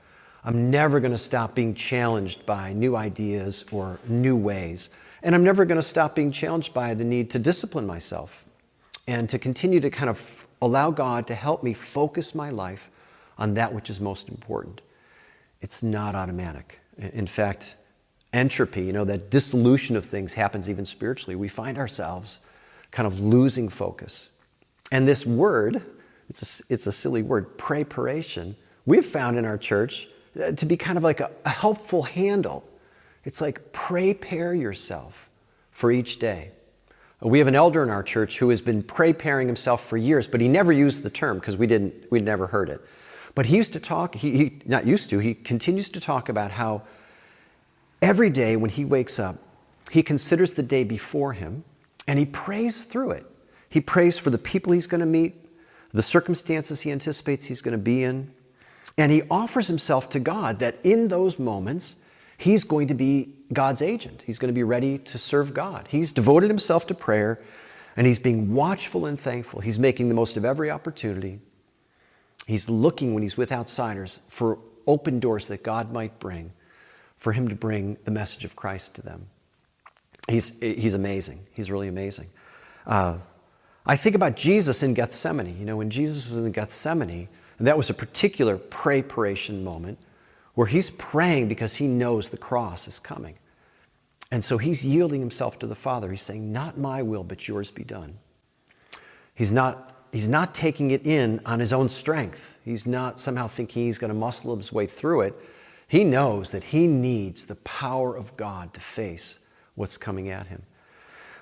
I'm 0.44 0.70
never 0.70 1.00
going 1.00 1.12
to 1.12 1.18
stop 1.18 1.56
being 1.56 1.74
challenged 1.74 2.46
by 2.46 2.74
new 2.74 2.96
ideas 2.96 3.64
or 3.72 4.00
new 4.08 4.36
ways. 4.36 4.90
And 5.22 5.34
I'm 5.34 5.44
never 5.44 5.64
going 5.64 5.78
to 5.78 5.88
stop 5.88 6.16
being 6.16 6.32
challenged 6.32 6.74
by 6.74 6.94
the 6.94 7.06
need 7.06 7.30
to 7.32 7.40
discipline 7.40 7.88
myself 7.88 8.46
and 9.08 9.30
to 9.30 9.40
continue 9.40 9.80
to 9.80 9.90
kind 9.90 10.10
of 10.10 10.48
allow 10.62 10.92
God 10.92 11.28
to 11.28 11.36
help 11.36 11.64
me 11.64 11.74
focus 11.74 12.36
my 12.36 12.50
life 12.50 12.90
on 13.38 13.54
that 13.54 13.74
which 13.74 13.90
is 13.90 14.00
most 14.00 14.28
important. 14.30 14.82
It's 15.64 15.82
not 15.82 16.14
automatic. 16.14 16.80
In 16.98 17.26
fact, 17.26 17.76
entropy, 18.32 18.84
you 18.84 18.94
know, 18.94 19.06
that 19.06 19.32
dissolution 19.32 19.96
of 19.96 20.06
things 20.06 20.34
happens 20.34 20.70
even 20.70 20.86
spiritually. 20.86 21.36
We 21.36 21.48
find 21.48 21.80
ourselves 21.80 22.40
kind 22.92 23.08
of 23.08 23.20
losing 23.20 23.70
focus. 23.70 24.30
And 24.92 25.08
this 25.08 25.26
word, 25.26 25.82
it's 26.30 26.62
a, 26.62 26.64
it's 26.72 26.86
a 26.86 26.92
silly 26.92 27.24
word, 27.24 27.58
prayparation, 27.58 28.54
we've 28.86 29.06
found 29.06 29.38
in 29.38 29.46
our 29.46 29.58
church 29.58 30.08
uh, 30.40 30.52
to 30.52 30.66
be 30.68 30.78
kind 30.78 31.00
of 31.00 31.04
like 31.04 31.20
a, 31.20 31.32
a 31.46 31.50
helpful 31.50 32.04
handle 32.04 32.64
it's 33.24 33.40
like 33.42 33.72
prepare 33.72 34.54
yourself 34.54 35.30
for 35.72 35.92
each 35.92 36.20
day. 36.20 36.52
We 37.22 37.40
have 37.40 37.48
an 37.48 37.56
elder 37.56 37.82
in 37.84 37.90
our 37.90 38.04
church 38.04 38.38
who 38.38 38.50
has 38.50 38.60
been 38.60 38.84
preparing 38.84 39.48
himself 39.48 39.86
for 39.86 39.96
years, 39.96 40.28
but 40.28 40.42
he 40.42 40.50
never 40.50 40.74
used 40.74 41.04
the 41.04 41.10
term 41.10 41.40
because 41.40 41.56
we 41.56 41.68
didn't, 41.68 42.12
we'd 42.12 42.26
never 42.26 42.48
heard 42.48 42.70
it. 42.70 42.82
But 43.36 43.48
he 43.48 43.58
used 43.58 43.74
to 43.74 43.80
talk, 43.80 44.16
he, 44.16 44.38
he, 44.38 44.62
not 44.66 44.86
used 44.86 45.10
to, 45.10 45.20
he 45.20 45.34
continues 45.34 45.90
to 45.92 46.00
talk 46.00 46.30
about 46.30 46.52
how 46.52 46.84
every 48.02 48.30
day 48.30 48.56
when 48.56 48.70
he 48.70 48.86
wakes 48.86 49.20
up, 49.20 49.38
he 49.92 50.04
considers 50.04 50.54
the 50.54 50.64
day 50.64 50.84
before 50.84 51.34
him 51.34 51.64
and 52.08 52.20
he 52.20 52.26
prays 52.26 52.86
through 52.86 53.12
it. 53.12 53.26
He 53.70 53.82
prays 53.82 54.20
for 54.20 54.30
the 54.30 54.38
people 54.38 54.74
he's 54.74 54.88
going 54.88 55.00
to 55.00 55.08
meet, 55.08 55.34
the 55.92 56.02
circumstances 56.02 56.82
he 56.82 56.92
anticipates 56.92 57.46
he's 57.46 57.62
going 57.62 57.78
to 57.78 57.84
be 57.84 58.04
in, 58.04 58.32
and 58.98 59.12
he 59.12 59.24
offers 59.32 59.68
himself 59.68 60.10
to 60.12 60.20
God 60.20 60.60
that 60.60 60.78
in 60.84 61.08
those 61.08 61.40
moments, 61.40 61.96
he's 62.38 62.64
going 62.64 62.88
to 62.88 62.94
be 62.94 63.34
God's 63.52 63.82
agent. 63.82 64.24
He's 64.26 64.38
going 64.38 64.54
to 64.54 64.56
be 64.56 64.64
ready 64.64 64.98
to 65.00 65.18
serve 65.18 65.54
God. 65.54 65.88
He's 65.88 66.14
devoted 66.14 66.50
himself 66.50 66.86
to 66.88 66.94
prayer 66.94 67.40
and 67.96 68.08
he's 68.08 68.20
being 68.20 68.54
watchful 68.54 69.06
and 69.06 69.20
thankful. 69.20 69.62
He's 69.62 69.78
making 69.78 70.10
the 70.10 70.16
most 70.16 70.38
of 70.38 70.46
every 70.46 70.72
opportunity. 70.72 71.40
He's 72.48 72.70
looking 72.70 73.14
when 73.14 73.24
he's 73.24 73.38
with 73.38 73.52
outsiders 73.52 74.22
for 74.30 74.60
open 74.86 75.20
doors 75.20 75.48
that 75.48 75.64
God 75.64 75.92
might 75.94 76.20
bring 76.20 76.52
for 77.18 77.32
him 77.32 77.48
to 77.48 77.56
bring 77.56 77.98
the 78.04 78.12
message 78.12 78.44
of 78.44 78.56
Christ 78.56 78.96
to 78.96 79.02
them. 79.02 79.28
He's, 80.30 80.58
he's 80.60 80.94
amazing. 80.94 81.40
He's 81.54 81.72
really 81.72 81.88
amazing. 81.88 82.28
Uh, 82.86 83.18
I 83.86 83.96
think 83.96 84.16
about 84.16 84.36
Jesus 84.36 84.84
in 84.84 84.94
Gethsemane. 84.94 85.58
You 85.58 85.66
know, 85.66 85.78
when 85.78 85.90
Jesus 85.90 86.30
was 86.30 86.42
in 86.42 86.52
Gethsemane, 86.52 87.28
and 87.58 87.68
that 87.68 87.78
was 87.78 87.90
a 87.90 87.94
particular 87.94 88.58
preparation 88.58 89.64
moment 89.64 90.00
where 90.54 90.68
he's 90.68 90.90
praying 90.90 91.48
because 91.48 91.76
he 91.76 91.88
knows 91.88 92.30
the 92.30 92.38
cross 92.38 92.88
is 92.88 93.00
coming. 93.00 93.36
And 94.32 94.44
so 94.44 94.58
he's 94.58 94.86
yielding 94.86 95.20
himself 95.20 95.60
to 95.60 95.68
the 95.68 95.76
Father. 95.76 96.10
He's 96.10 96.22
saying, 96.22 96.52
Not 96.52 96.78
my 96.78 97.02
will, 97.02 97.24
but 97.24 97.48
yours 97.48 97.72
be 97.72 97.84
done. 97.84 98.18
He's 99.36 99.52
not, 99.52 99.93
he's 100.14 100.30
not 100.30 100.54
taking 100.54 100.92
it 100.92 101.06
in 101.06 101.42
on 101.46 101.60
his 101.60 101.74
own 101.74 101.90
strength. 101.90 102.60
He's 102.64 102.88
not 102.88 103.20
somehow 103.20 103.48
thinking 103.48 103.84
he's 103.84 103.98
going 103.98 104.14
to 104.14 104.18
muscle 104.18 104.56
his 104.56 104.72
way 104.72 104.86
through 104.86 105.22
it. 105.22 105.36
He 105.88 106.04
knows 106.04 106.52
that 106.52 106.64
he 106.66 106.88
needs 106.88 107.46
the 107.46 107.56
power 107.56 108.16
of 108.16 108.38
God 108.38 108.74
to 108.74 108.80
face 108.80 109.40
what's 109.76 109.98
coming 109.98 110.30
at 110.30 110.48
him. 110.48 110.64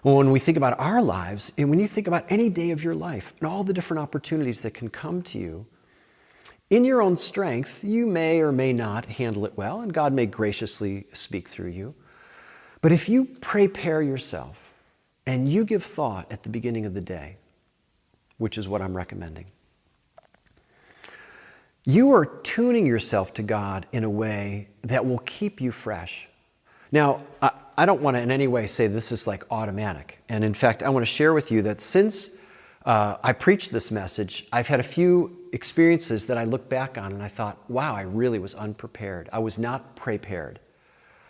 When 0.02 0.32
we 0.32 0.40
think 0.40 0.58
about 0.58 0.80
our 0.80 1.02
lives, 1.02 1.54
and 1.58 1.70
when 1.70 1.78
you 1.78 1.88
think 1.88 2.08
about 2.08 2.26
any 2.30 2.50
day 2.50 2.72
of 2.72 2.84
your 2.84 2.96
life 2.96 3.34
and 3.40 3.48
all 3.48 3.64
the 3.64 3.74
different 3.74 4.02
opportunities 4.02 4.62
that 4.62 4.74
can 4.74 4.90
come 4.90 5.22
to 5.24 5.38
you, 5.38 5.68
in 6.72 6.86
your 6.86 7.02
own 7.02 7.16
strength, 7.16 7.84
you 7.84 8.08
may 8.08 8.40
or 8.40 8.52
may 8.52 8.74
not 8.74 9.06
handle 9.06 9.46
it 9.46 9.58
well, 9.58 9.82
and 9.82 9.94
God 9.94 10.14
may 10.14 10.26
graciously 10.26 11.06
speak 11.14 11.50
through 11.50 11.70
you. 11.70 11.94
But 12.82 12.92
if 12.92 13.10
you 13.10 13.26
prepare 13.26 14.02
yourself 14.02 14.74
and 15.28 15.48
you 15.48 15.66
give 15.66 15.84
thought 15.84 16.32
at 16.32 16.44
the 16.44 16.50
beginning 16.50 16.86
of 16.86 16.94
the 16.94 17.02
day, 17.02 17.38
which 18.42 18.58
is 18.58 18.68
what 18.68 18.82
I'm 18.82 18.98
recommending, 18.98 19.46
you 21.86 22.12
are 22.14 22.26
tuning 22.26 22.88
yourself 22.88 23.36
to 23.36 23.44
God 23.44 23.86
in 23.92 24.04
a 24.04 24.10
way 24.10 24.70
that 24.82 25.06
will 25.06 25.20
keep 25.20 25.62
you 25.62 25.72
fresh. 25.72 26.28
Now, 26.92 27.22
I, 27.40 27.52
I 27.78 27.86
don't 27.86 28.02
want 28.02 28.18
to 28.18 28.22
in 28.22 28.32
any 28.32 28.48
way 28.48 28.66
say 28.66 28.88
this 28.88 29.12
is 29.12 29.28
like 29.28 29.44
automatic. 29.52 30.24
And 30.28 30.44
in 30.44 30.56
fact, 30.56 30.82
I 30.82 30.90
want 30.90 31.06
to 31.06 31.12
share 31.12 31.36
with 31.36 31.52
you 31.52 31.62
that 31.62 31.82
since 31.82 32.32
uh, 32.84 33.18
I 33.24 33.32
preached 33.34 33.72
this 33.72 33.92
message, 33.92 34.48
I've 34.52 34.68
had 34.68 34.80
a 34.80 34.84
few 34.84 35.38
experiences 35.54 36.26
that 36.26 36.40
I 36.40 36.46
look 36.46 36.68
back 36.68 36.98
on 36.98 37.12
and 37.12 37.22
I 37.22 37.28
thought, 37.28 37.60
wow, 37.70 37.96
I 37.96 38.02
really 38.02 38.40
was 38.40 38.56
unprepared. 38.56 39.30
I 39.32 39.38
was 39.38 39.60
not 39.60 39.96
prepared. 39.96 40.60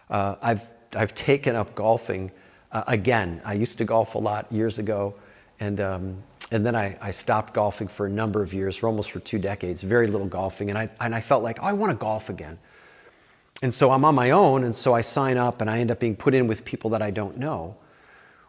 Uh, 0.09 0.35
I've, 0.41 0.71
I've 0.95 1.13
taken 1.13 1.57
up 1.57 1.75
golfing 1.75 2.31
uh, 2.71 2.83
again. 2.87 3.41
I 3.43 3.53
used 3.53 3.77
to 3.79 3.85
golf 3.85 4.15
a 4.15 4.19
lot 4.19 4.49
years 4.49 4.79
ago, 4.79 5.15
and, 5.59 5.81
um, 5.81 6.23
and 6.51 6.65
then 6.65 6.75
I, 6.75 6.97
I 7.01 7.11
stopped 7.11 7.53
golfing 7.53 7.87
for 7.87 8.05
a 8.05 8.09
number 8.09 8.43
of 8.43 8.53
years, 8.53 8.75
for 8.75 8.87
almost 8.87 9.11
for 9.11 9.19
two 9.19 9.39
decades, 9.39 9.81
very 9.81 10.07
little 10.07 10.27
golfing. 10.27 10.69
And 10.69 10.77
I, 10.77 10.89
and 10.99 11.15
I 11.15 11.21
felt 11.21 11.43
like, 11.43 11.59
oh, 11.61 11.65
I 11.65 11.73
want 11.73 11.91
to 11.91 11.97
golf 11.97 12.29
again. 12.29 12.59
And 13.63 13.73
so 13.73 13.91
I'm 13.91 14.03
on 14.05 14.15
my 14.15 14.31
own, 14.31 14.63
and 14.63 14.75
so 14.75 14.93
I 14.93 15.01
sign 15.01 15.37
up 15.37 15.61
and 15.61 15.69
I 15.69 15.79
end 15.79 15.91
up 15.91 15.99
being 15.99 16.15
put 16.15 16.33
in 16.33 16.47
with 16.47 16.65
people 16.65 16.89
that 16.91 17.01
I 17.01 17.11
don't 17.11 17.37
know 17.37 17.77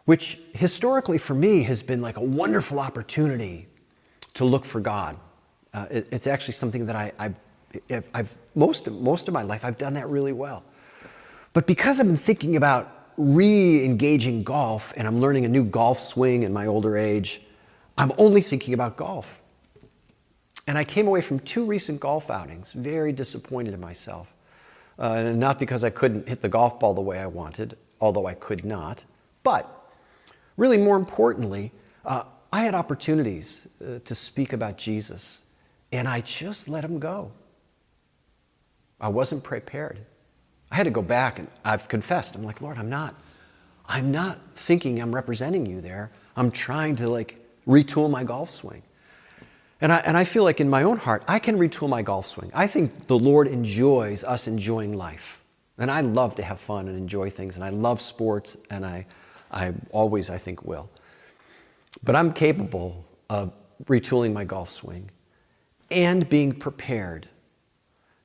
which 0.05 0.39
historically 0.53 1.17
for 1.17 1.33
me 1.33 1.63
has 1.63 1.81
been 1.81 2.01
like 2.01 2.17
a 2.17 2.23
wonderful 2.23 2.79
opportunity 2.79 3.67
to 4.33 4.45
look 4.45 4.65
for 4.65 4.81
God. 4.81 5.17
Uh, 5.73 5.85
it, 5.89 6.07
it's 6.11 6.27
actually 6.27 6.53
something 6.53 6.85
that 6.85 6.95
I, 6.95 7.11
I, 7.19 7.33
have 7.89 8.37
most, 8.55 8.89
most 8.89 9.27
of 9.27 9.33
my 9.33 9.43
life, 9.43 9.65
I've 9.65 9.77
done 9.77 9.93
that 9.93 10.09
really 10.09 10.33
well. 10.33 10.63
But 11.53 11.67
because 11.67 11.99
I've 11.99 12.07
been 12.07 12.15
thinking 12.15 12.55
about 12.55 13.11
re 13.17 13.85
engaging 13.85 14.43
golf 14.43 14.93
and 14.97 15.07
I'm 15.07 15.21
learning 15.21 15.45
a 15.45 15.49
new 15.49 15.63
golf 15.63 15.99
swing 15.99 16.43
in 16.43 16.51
my 16.51 16.65
older 16.65 16.97
age, 16.97 17.41
I'm 17.97 18.11
only 18.17 18.41
thinking 18.41 18.73
about 18.73 18.97
golf. 18.97 19.41
And 20.65 20.77
I 20.77 20.83
came 20.83 21.07
away 21.07 21.21
from 21.21 21.39
two 21.39 21.65
recent 21.65 21.99
golf 21.99 22.29
outings 22.29 22.71
very 22.71 23.11
disappointed 23.11 23.73
in 23.73 23.81
myself. 23.81 24.33
Uh, 24.97 25.33
not 25.35 25.59
because 25.59 25.83
I 25.83 25.89
couldn't 25.89 26.29
hit 26.29 26.41
the 26.41 26.49
golf 26.49 26.79
ball 26.79 26.93
the 26.93 27.01
way 27.01 27.19
I 27.19 27.27
wanted, 27.27 27.75
although 27.99 28.27
I 28.27 28.33
could 28.35 28.63
not, 28.63 29.05
but 29.43 29.83
Really, 30.57 30.77
more 30.77 30.97
importantly, 30.97 31.71
uh, 32.05 32.23
I 32.51 32.61
had 32.63 32.75
opportunities 32.75 33.67
uh, 33.81 33.99
to 34.03 34.15
speak 34.15 34.53
about 34.53 34.77
Jesus, 34.77 35.41
and 35.91 36.07
I 36.07 36.21
just 36.21 36.67
let 36.69 36.83
him 36.83 36.99
go. 36.99 37.31
I 39.01 39.07
wasn't 39.07 39.43
prepared. 39.43 39.99
I 40.71 40.75
had 40.75 40.83
to 40.83 40.91
go 40.91 41.01
back, 41.01 41.39
and 41.39 41.47
I've 41.65 41.87
confessed. 41.87 42.35
I'm 42.35 42.43
like, 42.43 42.61
Lord, 42.61 42.77
I'm 42.77 42.89
not. 42.89 43.15
I'm 43.87 44.11
not 44.11 44.39
thinking 44.53 45.01
I'm 45.01 45.13
representing 45.13 45.65
you 45.65 45.81
there. 45.81 46.11
I'm 46.37 46.51
trying 46.51 46.95
to 46.97 47.09
like 47.09 47.39
retool 47.67 48.09
my 48.09 48.23
golf 48.23 48.51
swing. 48.51 48.83
And 49.81 49.91
I, 49.91 49.97
and 49.99 50.15
I 50.15 50.23
feel 50.23 50.43
like 50.43 50.61
in 50.61 50.69
my 50.69 50.83
own 50.83 50.97
heart, 50.97 51.23
I 51.27 51.39
can 51.39 51.57
retool 51.57 51.89
my 51.89 52.01
golf 52.01 52.27
swing. 52.27 52.51
I 52.53 52.67
think 52.67 53.07
the 53.07 53.19
Lord 53.19 53.47
enjoys 53.47 54.23
us 54.23 54.47
enjoying 54.47 54.95
life. 54.95 55.41
And 55.77 55.89
I 55.91 56.01
love 56.01 56.35
to 56.35 56.43
have 56.43 56.59
fun 56.59 56.87
and 56.87 56.97
enjoy 56.97 57.29
things, 57.29 57.55
and 57.55 57.63
I 57.63 57.69
love 57.69 57.99
sports, 57.99 58.57
and 58.69 58.85
I, 58.85 59.07
I 59.51 59.73
always, 59.91 60.29
I 60.29 60.37
think, 60.37 60.63
will. 60.63 60.89
But 62.03 62.15
I'm 62.15 62.31
capable 62.31 63.05
of 63.29 63.51
retooling 63.85 64.33
my 64.33 64.43
golf 64.43 64.69
swing 64.69 65.09
and 65.89 66.29
being 66.29 66.53
prepared 66.53 67.27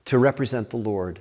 to 0.05 0.19
represent 0.19 0.71
the 0.71 0.77
Lord 0.77 1.21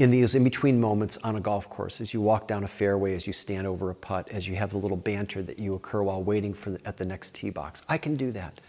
in 0.00 0.10
these 0.10 0.34
in 0.34 0.42
between 0.42 0.80
moments 0.80 1.18
on 1.18 1.36
a 1.36 1.40
golf 1.40 1.68
course 1.68 2.00
as 2.00 2.14
you 2.14 2.22
walk 2.22 2.48
down 2.48 2.64
a 2.64 2.68
fairway, 2.68 3.14
as 3.14 3.26
you 3.26 3.34
stand 3.34 3.66
over 3.66 3.90
a 3.90 3.94
putt, 3.94 4.30
as 4.30 4.48
you 4.48 4.56
have 4.56 4.70
the 4.70 4.78
little 4.78 4.96
banter 4.96 5.42
that 5.42 5.58
you 5.58 5.74
occur 5.74 6.02
while 6.02 6.22
waiting 6.22 6.54
for 6.54 6.70
the, 6.70 6.80
at 6.86 6.96
the 6.96 7.04
next 7.04 7.34
tee 7.34 7.50
box. 7.50 7.82
I 7.86 7.98
can 7.98 8.14
do 8.14 8.30
that. 8.32 8.60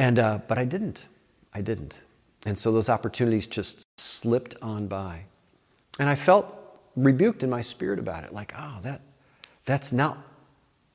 And, 0.00 0.18
uh, 0.18 0.40
but 0.48 0.58
I 0.58 0.64
didn't. 0.64 1.06
I 1.54 1.60
didn't. 1.60 2.00
And 2.46 2.58
so 2.58 2.72
those 2.72 2.88
opportunities 2.88 3.46
just 3.46 3.84
slipped 3.96 4.56
on 4.60 4.88
by. 4.88 5.24
And 6.00 6.08
I 6.08 6.16
felt 6.16 6.46
rebuked 6.96 7.44
in 7.44 7.50
my 7.50 7.60
spirit 7.60 8.00
about 8.00 8.24
it 8.24 8.32
like, 8.32 8.52
oh, 8.58 8.78
that, 8.82 9.02
that's 9.66 9.92
not 9.92 10.18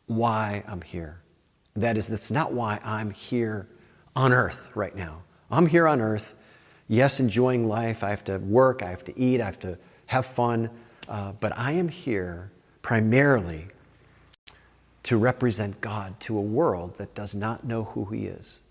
why 0.08 0.64
I'm 0.68 0.82
here. 0.82 1.22
That 1.78 1.96
is, 1.96 2.08
that's 2.08 2.30
not 2.30 2.52
why 2.52 2.80
I'm 2.84 3.10
here 3.10 3.70
on 4.18 4.34
earth 4.34 4.70
right 4.76 4.96
now. 4.96 5.22
I'm 5.50 5.68
here 5.68 5.88
on 5.88 6.02
earth, 6.02 6.35
yes, 6.88 7.20
enjoying 7.20 7.68
life. 7.68 8.04
I 8.04 8.10
have 8.10 8.24
to 8.26 8.38
work, 8.38 8.84
I 8.84 8.90
have 8.90 9.06
to 9.06 9.20
eat, 9.20 9.42
I 9.42 9.46
have 9.46 9.60
to 9.60 9.78
have 10.08 10.26
fun, 10.26 10.70
uh, 11.08 11.34
but 11.40 11.58
I 11.58 11.72
am 11.72 11.90
here 11.90 12.52
primarily 12.82 13.68
to 15.04 15.18
represent 15.18 15.82
God 15.82 16.20
to 16.22 16.38
a 16.38 16.42
world 16.42 16.96
that 16.96 17.14
does 17.14 17.36
not 17.36 17.64
know 17.64 17.84
who 17.84 18.06
He 18.06 18.26
is. 18.26 18.62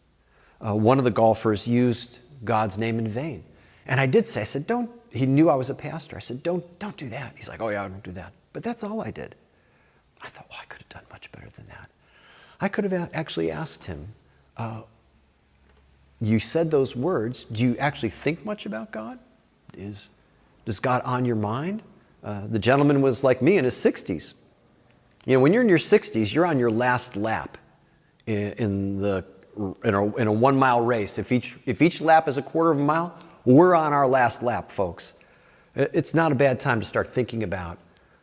Uh, 0.64 0.74
one 0.74 0.98
of 0.98 1.04
the 1.04 1.10
golfers 1.10 1.68
used 1.68 2.18
God's 2.44 2.78
name 2.78 2.98
in 2.98 3.06
vain. 3.06 3.44
And 3.86 4.00
I 4.00 4.06
did 4.06 4.26
say, 4.26 4.40
I 4.40 4.44
said, 4.44 4.66
don't, 4.66 4.90
he 5.10 5.26
knew 5.26 5.50
I 5.50 5.54
was 5.54 5.70
a 5.70 5.74
pastor. 5.74 6.16
I 6.16 6.20
said, 6.20 6.42
don't, 6.42 6.78
don't 6.78 6.96
do 6.96 7.08
that. 7.10 7.34
He's 7.36 7.48
like, 7.48 7.60
oh, 7.60 7.68
yeah, 7.68 7.84
I 7.84 7.88
don't 7.88 8.02
do 8.02 8.12
that. 8.12 8.32
But 8.52 8.62
that's 8.62 8.82
all 8.82 9.02
I 9.02 9.10
did. 9.10 9.34
I 10.22 10.28
thought, 10.28 10.46
well, 10.48 10.58
I 10.60 10.64
could 10.66 10.80
have 10.80 10.88
done 10.88 11.02
much 11.10 11.30
better 11.32 11.48
than 11.54 11.66
that. 11.68 11.90
I 12.60 12.68
could 12.68 12.84
have 12.84 13.10
actually 13.12 13.50
asked 13.50 13.84
him, 13.84 14.08
uh, 14.56 14.82
You 16.20 16.38
said 16.38 16.70
those 16.70 16.96
words. 16.96 17.44
Do 17.44 17.64
you 17.64 17.76
actually 17.78 18.10
think 18.10 18.44
much 18.44 18.66
about 18.66 18.90
God? 18.90 19.18
Is, 19.76 20.08
is 20.66 20.80
God 20.80 21.02
on 21.04 21.24
your 21.24 21.36
mind? 21.36 21.82
Uh, 22.22 22.46
the 22.46 22.58
gentleman 22.58 23.02
was 23.02 23.22
like 23.22 23.42
me 23.42 23.58
in 23.58 23.64
his 23.64 23.74
60s. 23.74 24.34
You 25.26 25.34
know, 25.34 25.40
when 25.40 25.52
you're 25.52 25.62
in 25.62 25.68
your 25.68 25.78
60s, 25.78 26.32
you're 26.32 26.46
on 26.46 26.58
your 26.58 26.70
last 26.70 27.16
lap 27.16 27.58
in, 28.26 28.52
in 28.52 29.00
the, 29.00 29.24
in 29.84 29.94
a, 29.94 30.16
in 30.16 30.26
a 30.26 30.32
one 30.32 30.56
mile 30.56 30.80
race. 30.80 31.18
If 31.18 31.32
each, 31.32 31.56
if 31.66 31.82
each 31.82 32.00
lap 32.00 32.28
is 32.28 32.38
a 32.38 32.42
quarter 32.42 32.70
of 32.70 32.78
a 32.78 32.82
mile, 32.82 33.16
we're 33.44 33.74
on 33.74 33.92
our 33.92 34.06
last 34.06 34.42
lap, 34.42 34.70
folks. 34.70 35.14
It's 35.74 36.14
not 36.14 36.32
a 36.32 36.34
bad 36.34 36.60
time 36.60 36.80
to 36.80 36.86
start 36.86 37.08
thinking 37.08 37.42
about 37.42 37.78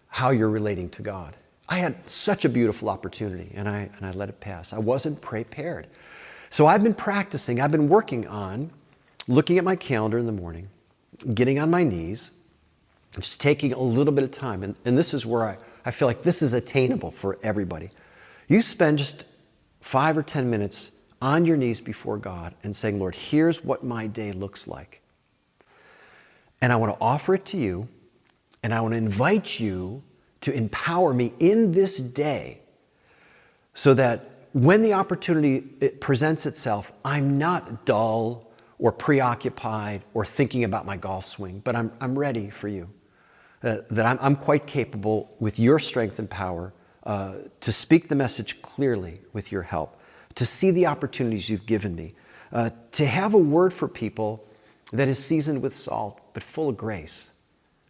how 0.07 0.29
you're 0.29 0.49
relating 0.49 0.89
to 0.89 1.01
God. 1.01 1.35
I 1.67 1.77
had 1.77 2.09
such 2.09 2.43
a 2.43 2.49
beautiful 2.49 2.89
opportunity 2.89 3.51
and 3.55 3.67
I, 3.67 3.89
and 3.97 4.05
I 4.05 4.11
let 4.11 4.29
it 4.29 4.39
pass. 4.39 4.73
I 4.73 4.79
wasn't 4.79 5.21
prepared. 5.21 5.87
So 6.51 6.67
I've 6.67 6.83
been 6.83 6.93
practicing, 6.93 7.61
I've 7.61 7.71
been 7.71 7.87
working 7.87 8.27
on 8.27 8.71
looking 9.27 9.57
at 9.57 9.63
my 9.63 9.77
calendar 9.77 10.17
in 10.17 10.25
the 10.25 10.33
morning, 10.33 10.67
getting 11.33 11.57
on 11.59 11.69
my 11.69 11.85
knees, 11.85 12.31
just 13.17 13.39
taking 13.39 13.71
a 13.71 13.79
little 13.79 14.13
bit 14.13 14.25
of 14.25 14.31
time. 14.31 14.61
And, 14.61 14.77
and 14.83 14.97
this 14.97 15.13
is 15.13 15.25
where 15.25 15.47
I, 15.47 15.57
I 15.85 15.91
feel 15.91 16.09
like 16.09 16.23
this 16.23 16.41
is 16.41 16.51
attainable 16.51 17.09
for 17.09 17.39
everybody. 17.41 17.89
You 18.49 18.61
spend 18.61 18.97
just 18.97 19.25
five 19.79 20.17
or 20.17 20.23
10 20.23 20.49
minutes 20.49 20.91
on 21.21 21.45
your 21.45 21.55
knees 21.55 21.79
before 21.79 22.17
God 22.17 22.53
and 22.63 22.75
saying, 22.75 22.99
Lord, 22.99 23.15
here's 23.15 23.63
what 23.63 23.85
my 23.85 24.07
day 24.07 24.33
looks 24.33 24.67
like. 24.67 25.01
And 26.61 26.73
I 26.73 26.75
want 26.75 26.93
to 26.93 26.97
offer 27.01 27.33
it 27.33 27.45
to 27.45 27.57
you, 27.57 27.87
and 28.61 28.73
I 28.73 28.81
want 28.81 28.91
to 28.91 28.97
invite 28.97 29.57
you 29.57 30.03
to 30.41 30.53
empower 30.53 31.13
me 31.13 31.33
in 31.39 31.71
this 31.71 31.97
day 31.97 32.59
so 33.73 33.93
that 33.93 34.30
when 34.53 34.81
the 34.81 34.93
opportunity 34.93 35.63
it 35.79 36.01
presents 36.01 36.45
itself, 36.45 36.91
I'm 37.05 37.37
not 37.37 37.85
dull 37.85 38.51
or 38.79 38.91
preoccupied 38.91 40.03
or 40.13 40.25
thinking 40.25 40.63
about 40.63 40.85
my 40.85 40.97
golf 40.97 41.25
swing, 41.25 41.61
but 41.63 41.75
I'm, 41.75 41.91
I'm 42.01 42.17
ready 42.17 42.49
for 42.49 42.67
you. 42.67 42.89
Uh, 43.63 43.77
that 43.91 44.07
I'm, 44.07 44.17
I'm, 44.19 44.35
quite 44.35 44.65
capable 44.65 45.35
with 45.39 45.59
your 45.59 45.77
strength 45.77 46.17
and 46.17 46.27
power 46.27 46.73
uh, 47.03 47.35
to 47.59 47.71
speak 47.71 48.07
the 48.07 48.15
message 48.15 48.59
clearly 48.63 49.17
with 49.33 49.51
your 49.51 49.61
help, 49.61 50.01
to 50.33 50.47
see 50.47 50.71
the 50.71 50.87
opportunities 50.87 51.47
you've 51.47 51.67
given 51.67 51.95
me, 51.95 52.15
uh, 52.51 52.71
to 52.93 53.05
have 53.05 53.35
a 53.35 53.37
word 53.37 53.71
for 53.71 53.87
people 53.87 54.47
that 54.91 55.07
is 55.07 55.23
seasoned 55.23 55.61
with 55.61 55.75
salt 55.75 56.19
but 56.33 56.41
full 56.41 56.69
of 56.69 56.77
grace. 56.77 57.29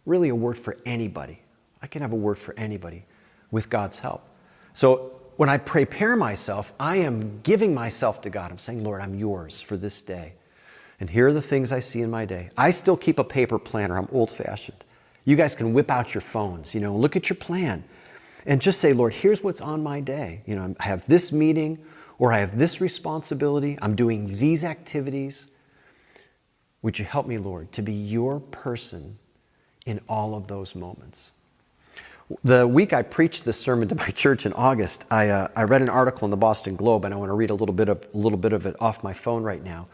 Really, 0.04 0.28
a 0.28 0.34
word 0.34 0.58
for 0.58 0.76
anybody. 0.84 1.40
I 1.80 1.86
can 1.86 2.02
have 2.02 2.12
a 2.12 2.16
word 2.16 2.38
for 2.38 2.54
anybody 2.58 3.06
with 3.50 3.70
God's 3.70 3.98
help. 4.00 4.28
So 4.74 5.21
when 5.42 5.48
I 5.48 5.58
prepare 5.58 6.14
myself, 6.14 6.72
I 6.78 6.98
am 6.98 7.40
giving 7.40 7.74
myself 7.74 8.22
to 8.22 8.30
God. 8.30 8.52
I'm 8.52 8.58
saying, 8.58 8.84
Lord, 8.84 9.00
I'm 9.00 9.16
yours 9.16 9.60
for 9.60 9.76
this 9.76 10.00
day. 10.00 10.34
And 11.00 11.10
here 11.10 11.26
are 11.26 11.32
the 11.32 11.42
things 11.42 11.72
I 11.72 11.80
see 11.80 12.00
in 12.00 12.12
my 12.12 12.24
day. 12.24 12.50
I 12.56 12.70
still 12.70 12.96
keep 12.96 13.18
a 13.18 13.24
paper 13.24 13.58
planner. 13.58 13.98
I'm 13.98 14.06
old 14.12 14.30
fashioned. 14.30 14.84
You 15.24 15.34
guys 15.34 15.56
can 15.56 15.72
whip 15.72 15.90
out 15.90 16.14
your 16.14 16.20
phones, 16.20 16.76
you 16.76 16.80
know, 16.80 16.94
look 16.94 17.16
at 17.16 17.28
your 17.28 17.34
plan 17.34 17.82
and 18.46 18.62
just 18.62 18.78
say, 18.80 18.92
Lord, 18.92 19.14
here's 19.14 19.42
what's 19.42 19.60
on 19.60 19.82
my 19.82 19.98
day. 19.98 20.42
You 20.46 20.54
know, 20.54 20.76
I 20.78 20.84
have 20.84 21.04
this 21.08 21.32
meeting 21.32 21.84
or 22.20 22.32
I 22.32 22.38
have 22.38 22.56
this 22.56 22.80
responsibility. 22.80 23.76
I'm 23.82 23.96
doing 23.96 24.26
these 24.26 24.62
activities. 24.62 25.48
Would 26.82 27.00
you 27.00 27.04
help 27.04 27.26
me, 27.26 27.38
Lord, 27.38 27.72
to 27.72 27.82
be 27.82 27.94
your 27.94 28.38
person 28.38 29.18
in 29.86 29.98
all 30.08 30.36
of 30.36 30.46
those 30.46 30.76
moments. 30.76 31.32
The 32.44 32.66
week 32.66 32.92
I 32.92 33.02
preached 33.02 33.44
this 33.44 33.56
sermon 33.56 33.88
to 33.88 33.94
my 33.94 34.06
church 34.14 34.46
in 34.46 34.52
August, 34.52 35.04
I, 35.10 35.28
uh, 35.28 35.48
I 35.56 35.64
read 35.64 35.82
an 35.82 35.88
article 35.88 36.24
in 36.24 36.30
the 36.30 36.36
Boston 36.36 36.76
Globe, 36.76 37.04
and 37.04 37.12
I 37.12 37.16
want 37.16 37.30
to 37.30 37.34
read 37.34 37.50
a 37.50 37.54
little 37.54 37.74
bit 37.74 37.88
of 37.88 38.06
a 38.14 38.16
little 38.16 38.38
bit 38.38 38.52
of 38.52 38.66
it 38.66 38.76
off 38.80 39.02
my 39.02 39.12
phone 39.12 39.42
right 39.42 39.62
now. 39.62 39.88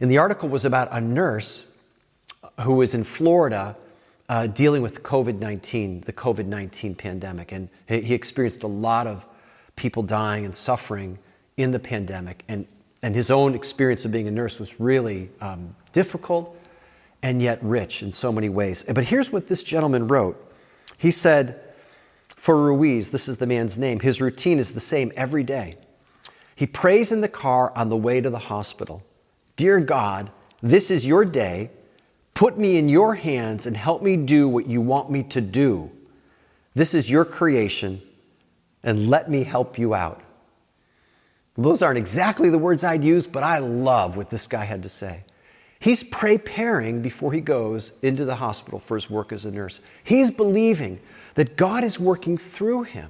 And 0.00 0.10
the 0.10 0.18
article 0.18 0.48
was 0.48 0.64
about 0.64 0.88
a 0.90 1.00
nurse 1.00 1.70
who 2.62 2.74
was 2.74 2.94
in 2.94 3.04
Florida 3.04 3.76
uh, 4.28 4.46
dealing 4.46 4.80
with 4.80 5.02
COVID 5.02 5.38
19, 5.38 6.02
the 6.02 6.12
COVID 6.12 6.46
19 6.46 6.94
pandemic. 6.94 7.52
And 7.52 7.68
he 7.88 8.14
experienced 8.14 8.62
a 8.62 8.68
lot 8.68 9.06
of 9.06 9.28
people 9.76 10.02
dying 10.02 10.44
and 10.44 10.54
suffering 10.54 11.18
in 11.56 11.72
the 11.72 11.78
pandemic. 11.78 12.44
And, 12.48 12.66
and 13.02 13.14
his 13.14 13.30
own 13.30 13.54
experience 13.54 14.04
of 14.04 14.12
being 14.12 14.28
a 14.28 14.30
nurse 14.30 14.58
was 14.58 14.78
really 14.80 15.30
um, 15.40 15.74
difficult 15.92 16.56
and 17.22 17.42
yet 17.42 17.58
rich 17.62 18.02
in 18.02 18.12
so 18.12 18.32
many 18.32 18.48
ways. 18.48 18.84
But 18.86 19.04
here's 19.04 19.30
what 19.30 19.46
this 19.46 19.64
gentleman 19.64 20.06
wrote 20.06 20.36
He 20.96 21.10
said, 21.10 21.60
For 22.40 22.56
Ruiz, 22.56 23.10
this 23.10 23.28
is 23.28 23.36
the 23.36 23.46
man's 23.46 23.76
name, 23.76 24.00
his 24.00 24.18
routine 24.18 24.58
is 24.58 24.72
the 24.72 24.80
same 24.80 25.12
every 25.14 25.42
day. 25.42 25.74
He 26.56 26.66
prays 26.66 27.12
in 27.12 27.20
the 27.20 27.28
car 27.28 27.70
on 27.76 27.90
the 27.90 27.98
way 27.98 28.22
to 28.22 28.30
the 28.30 28.38
hospital 28.38 29.02
Dear 29.56 29.78
God, 29.78 30.30
this 30.62 30.90
is 30.90 31.04
your 31.04 31.26
day. 31.26 31.68
Put 32.32 32.56
me 32.56 32.78
in 32.78 32.88
your 32.88 33.14
hands 33.14 33.66
and 33.66 33.76
help 33.76 34.00
me 34.02 34.16
do 34.16 34.48
what 34.48 34.66
you 34.66 34.80
want 34.80 35.10
me 35.10 35.22
to 35.24 35.42
do. 35.42 35.90
This 36.72 36.94
is 36.94 37.10
your 37.10 37.26
creation, 37.26 38.00
and 38.82 39.10
let 39.10 39.30
me 39.30 39.44
help 39.44 39.78
you 39.78 39.92
out. 39.92 40.22
Those 41.58 41.82
aren't 41.82 41.98
exactly 41.98 42.48
the 42.48 42.56
words 42.56 42.84
I'd 42.84 43.04
use, 43.04 43.26
but 43.26 43.42
I 43.42 43.58
love 43.58 44.16
what 44.16 44.30
this 44.30 44.46
guy 44.46 44.64
had 44.64 44.82
to 44.84 44.88
say. 44.88 45.24
He's 45.78 46.02
preparing 46.02 47.02
before 47.02 47.34
he 47.34 47.42
goes 47.42 47.92
into 48.00 48.24
the 48.24 48.36
hospital 48.36 48.78
for 48.78 48.94
his 48.94 49.10
work 49.10 49.30
as 49.30 49.44
a 49.44 49.50
nurse. 49.50 49.82
He's 50.02 50.30
believing 50.30 51.00
that 51.40 51.56
God 51.56 51.84
is 51.84 51.98
working 51.98 52.36
through 52.36 52.82
him 52.82 53.08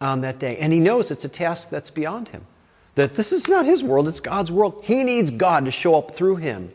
on 0.00 0.20
that 0.20 0.38
day. 0.38 0.56
And 0.58 0.72
he 0.72 0.78
knows 0.78 1.10
it's 1.10 1.24
a 1.24 1.28
task 1.28 1.68
that's 1.68 1.90
beyond 1.90 2.28
him. 2.28 2.46
That 2.94 3.16
this 3.16 3.32
is 3.32 3.48
not 3.48 3.66
his 3.66 3.82
world, 3.82 4.06
it's 4.06 4.20
God's 4.20 4.52
world. 4.52 4.84
He 4.84 5.02
needs 5.02 5.32
God 5.32 5.64
to 5.64 5.72
show 5.72 5.96
up 5.96 6.14
through 6.14 6.36
him 6.36 6.70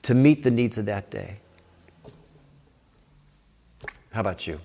to 0.00 0.14
meet 0.14 0.42
the 0.42 0.50
needs 0.50 0.78
of 0.78 0.86
that 0.86 1.10
day. 1.10 1.36
How 4.10 4.22
about 4.22 4.46
you? 4.46 4.58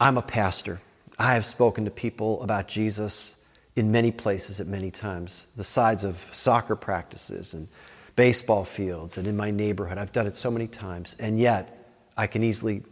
I'm 0.00 0.18
a 0.18 0.22
pastor. 0.22 0.80
I 1.20 1.34
have 1.34 1.44
spoken 1.44 1.84
to 1.84 1.90
people 1.92 2.42
about 2.42 2.66
Jesus 2.66 3.36
in 3.76 3.92
many 3.92 4.10
places 4.10 4.60
at 4.60 4.66
many 4.66 4.90
times, 4.90 5.46
the 5.56 5.62
sides 5.62 6.02
of 6.02 6.18
soccer 6.32 6.74
practices 6.74 7.54
and 7.54 7.68
baseball 8.16 8.64
fields 8.64 9.18
and 9.18 9.28
in 9.28 9.36
my 9.36 9.52
neighborhood. 9.52 9.98
I've 9.98 10.10
done 10.10 10.26
it 10.26 10.34
so 10.34 10.50
many 10.50 10.66
times, 10.66 11.14
and 11.20 11.38
yet 11.38 11.78
I 12.16 12.26
can 12.26 12.42
easily 12.42 12.82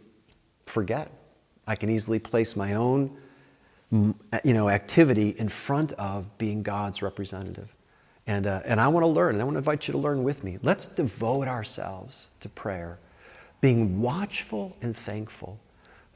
forget. 0.65 1.11
I 1.67 1.75
can 1.75 1.89
easily 1.89 2.19
place 2.19 2.55
my 2.55 2.75
own 2.75 3.17
you 3.91 4.53
know, 4.53 4.69
activity 4.69 5.35
in 5.37 5.49
front 5.49 5.91
of 5.93 6.37
being 6.37 6.63
God's 6.63 7.01
representative. 7.01 7.75
And, 8.25 8.47
uh, 8.47 8.61
and 8.65 8.79
I 8.79 8.87
want 8.87 9.03
to 9.03 9.07
learn, 9.07 9.35
and 9.35 9.41
I 9.41 9.43
want 9.45 9.55
to 9.55 9.59
invite 9.59 9.87
you 9.87 9.91
to 9.93 9.97
learn 9.97 10.23
with 10.23 10.43
me. 10.43 10.57
Let's 10.63 10.87
devote 10.87 11.47
ourselves 11.47 12.27
to 12.39 12.47
prayer, 12.47 12.99
being 13.59 13.99
watchful 13.99 14.77
and 14.81 14.95
thankful, 14.95 15.59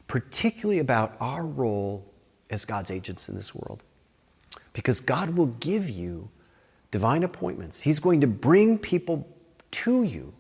particularly 0.07 0.79
about 0.79 1.15
our 1.19 1.45
role 1.45 2.05
as 2.49 2.63
God's 2.63 2.91
agents 2.91 3.27
in 3.27 3.35
this 3.35 3.53
world 3.53 3.83
because 4.75 4.99
God 4.99 5.31
will 5.37 5.47
give 5.47 5.89
you 5.89 6.29
divine 6.91 7.23
appointments. 7.23 7.79
He's 7.79 7.99
going 7.99 8.21
to 8.21 8.27
bring 8.27 8.77
people 8.77 9.27
to 9.71 10.03
you 10.03 10.33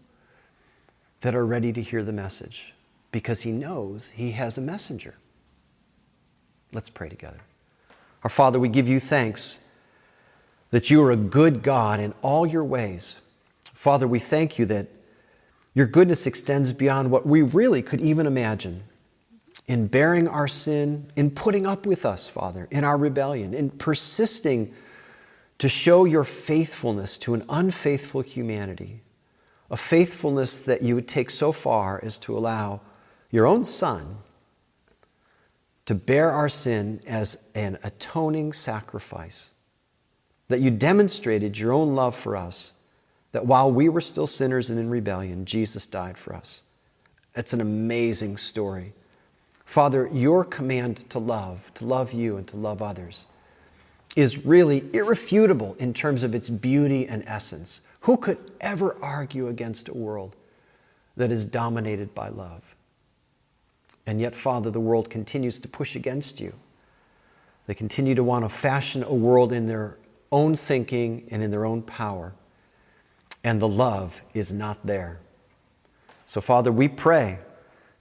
that 1.21 1.35
are 1.35 1.45
ready 1.45 1.73
to 1.73 1.81
hear 1.81 2.03
the 2.03 2.13
message 2.13 2.73
because 3.11 3.41
He 3.41 3.51
knows 3.51 4.09
He 4.09 4.31
has 4.31 4.57
a 4.57 4.61
messenger. 4.61 5.15
Let's 6.71 6.89
pray 6.89 7.09
together. 7.09 7.39
Our 8.23 8.29
Father, 8.29 8.59
we 8.59 8.69
give 8.69 8.89
you 8.89 8.99
thanks 8.99 9.59
that 10.71 10.89
you 10.89 11.01
are 11.03 11.11
a 11.11 11.15
good 11.15 11.61
God 11.61 11.99
in 11.99 12.13
all 12.21 12.45
your 12.45 12.63
ways. 12.63 13.19
Father, 13.73 14.07
we 14.07 14.19
thank 14.19 14.59
you 14.59 14.65
that 14.65 14.87
your 15.73 15.87
goodness 15.87 16.25
extends 16.25 16.73
beyond 16.73 17.11
what 17.11 17.25
we 17.25 17.41
really 17.41 17.81
could 17.81 18.01
even 18.01 18.25
imagine 18.25 18.83
in 19.67 19.87
bearing 19.87 20.27
our 20.27 20.47
sin, 20.47 21.07
in 21.15 21.31
putting 21.31 21.65
up 21.65 21.85
with 21.85 22.05
us, 22.05 22.27
Father, 22.27 22.67
in 22.71 22.83
our 22.83 22.97
rebellion, 22.97 23.53
in 23.53 23.69
persisting 23.69 24.73
to 25.57 25.67
show 25.67 26.05
your 26.05 26.23
faithfulness 26.23 27.17
to 27.17 27.33
an 27.33 27.43
unfaithful 27.49 28.21
humanity, 28.21 29.01
a 29.69 29.77
faithfulness 29.77 30.59
that 30.59 30.81
you 30.81 30.95
would 30.95 31.07
take 31.07 31.29
so 31.29 31.51
far 31.51 31.99
as 32.03 32.17
to 32.19 32.37
allow 32.37 32.81
your 33.31 33.45
own 33.45 33.63
Son 33.63 34.17
to 35.85 35.95
bear 35.95 36.31
our 36.31 36.49
sin 36.49 36.99
as 37.07 37.37
an 37.53 37.77
atoning 37.83 38.51
sacrifice, 38.51 39.51
that 40.47 40.59
you 40.59 40.71
demonstrated 40.71 41.57
your 41.57 41.73
own 41.73 41.95
love 41.95 42.15
for 42.15 42.35
us, 42.35 42.73
that 43.31 43.45
while 43.45 43.71
we 43.71 43.89
were 43.89 44.01
still 44.01 44.27
sinners 44.27 44.69
and 44.69 44.79
in 44.79 44.89
rebellion, 44.89 45.45
Jesus 45.45 45.85
died 45.85 46.17
for 46.17 46.33
us. 46.33 46.63
It's 47.35 47.53
an 47.53 47.61
amazing 47.61 48.37
story. 48.37 48.93
Father, 49.65 50.09
your 50.11 50.43
command 50.43 51.09
to 51.09 51.19
love, 51.19 51.71
to 51.75 51.85
love 51.85 52.13
you 52.13 52.37
and 52.37 52.47
to 52.47 52.57
love 52.57 52.81
others, 52.81 53.27
is 54.15 54.45
really 54.45 54.83
irrefutable 54.93 55.75
in 55.77 55.93
terms 55.93 56.23
of 56.23 56.33
its 56.33 56.49
beauty 56.49 57.05
and 57.07 57.23
essence. 57.27 57.81
Who 58.05 58.17
could 58.17 58.51
ever 58.61 58.95
argue 59.01 59.47
against 59.47 59.89
a 59.89 59.93
world 59.93 60.35
that 61.15 61.31
is 61.31 61.43
dominated 61.43 62.13
by 62.13 62.29
love? 62.29 62.75
And 64.05 64.21
yet, 64.21 64.35
Father, 64.35 64.69
the 64.69 64.79
world 64.79 65.09
continues 65.09 65.59
to 65.61 65.67
push 65.67 65.95
against 65.95 66.39
you. 66.39 66.53
They 67.65 67.73
continue 67.73 68.13
to 68.13 68.23
want 68.23 68.45
to 68.45 68.49
fashion 68.49 69.03
a 69.03 69.15
world 69.15 69.51
in 69.51 69.65
their 69.65 69.97
own 70.31 70.55
thinking 70.55 71.27
and 71.31 71.41
in 71.41 71.49
their 71.49 71.65
own 71.65 71.81
power. 71.81 72.35
And 73.43 73.59
the 73.59 73.67
love 73.67 74.21
is 74.35 74.53
not 74.53 74.85
there. 74.85 75.19
So, 76.27 76.41
Father, 76.41 76.71
we 76.71 76.87
pray 76.87 77.39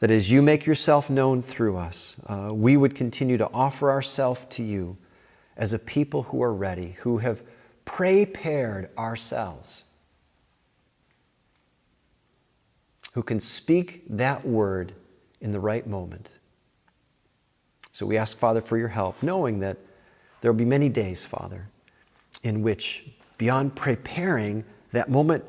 that 0.01 0.11
as 0.11 0.31
you 0.31 0.43
make 0.43 0.67
yourself 0.67 1.09
known 1.09 1.40
through 1.40 1.79
us, 1.79 2.17
uh, 2.27 2.51
we 2.53 2.77
would 2.77 2.95
continue 2.95 3.38
to 3.38 3.49
offer 3.55 3.90
ourselves 3.90 4.45
to 4.51 4.62
you 4.62 4.99
as 5.57 5.73
a 5.73 5.79
people 5.79 6.25
who 6.25 6.43
are 6.43 6.53
ready, 6.53 6.90
who 6.99 7.19
have 7.19 7.43
prepared 7.87 8.90
ourselves, 8.99 9.85
who 13.14 13.22
can 13.22 13.40
speak 13.40 14.05
that 14.09 14.44
word 14.44 14.92
in 15.40 15.50
the 15.50 15.61
right 15.61 15.87
moment. 15.87 16.31
So 17.92 18.07
we 18.07 18.16
ask, 18.16 18.37
Father, 18.37 18.61
for 18.61 18.77
your 18.77 18.88
help, 18.88 19.22
knowing 19.22 19.61
that 19.61 19.79
there 20.40 20.50
will 20.53 20.59
be 20.59 20.64
many 20.64 20.88
days, 20.88 21.24
Father, 21.24 21.68
in 22.42 22.62
which, 22.62 23.07
beyond 23.38 23.77
preparing 23.77 24.64
that 24.92 25.09
moment 25.09 25.44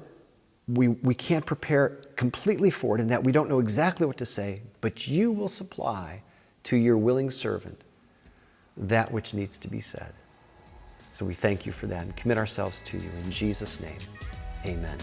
we, 0.67 0.89
we 0.89 1.13
can't 1.13 1.45
prepare 1.45 1.89
completely 2.15 2.69
for 2.69 2.97
it 2.97 3.01
and 3.01 3.09
that 3.09 3.23
we 3.23 3.31
don't 3.31 3.49
know 3.49 3.59
exactly 3.59 4.07
what 4.07 4.17
to 4.17 4.25
say, 4.25 4.61
but 4.81 5.07
you 5.07 5.31
will 5.31 5.47
supply 5.47 6.23
to 6.63 6.75
your 6.75 6.97
willing 6.97 7.29
servant 7.29 7.81
that 8.77 9.11
which 9.11 9.33
needs 9.33 9.57
to 9.59 9.67
be 9.67 9.79
said. 9.79 10.13
So 11.13 11.25
we 11.25 11.33
thank 11.33 11.65
you 11.65 11.71
for 11.71 11.87
that 11.87 12.03
and 12.03 12.15
commit 12.15 12.37
ourselves 12.37 12.81
to 12.81 12.97
you. 12.97 13.09
In 13.23 13.31
Jesus' 13.31 13.79
name, 13.79 13.99
amen. 14.65 14.97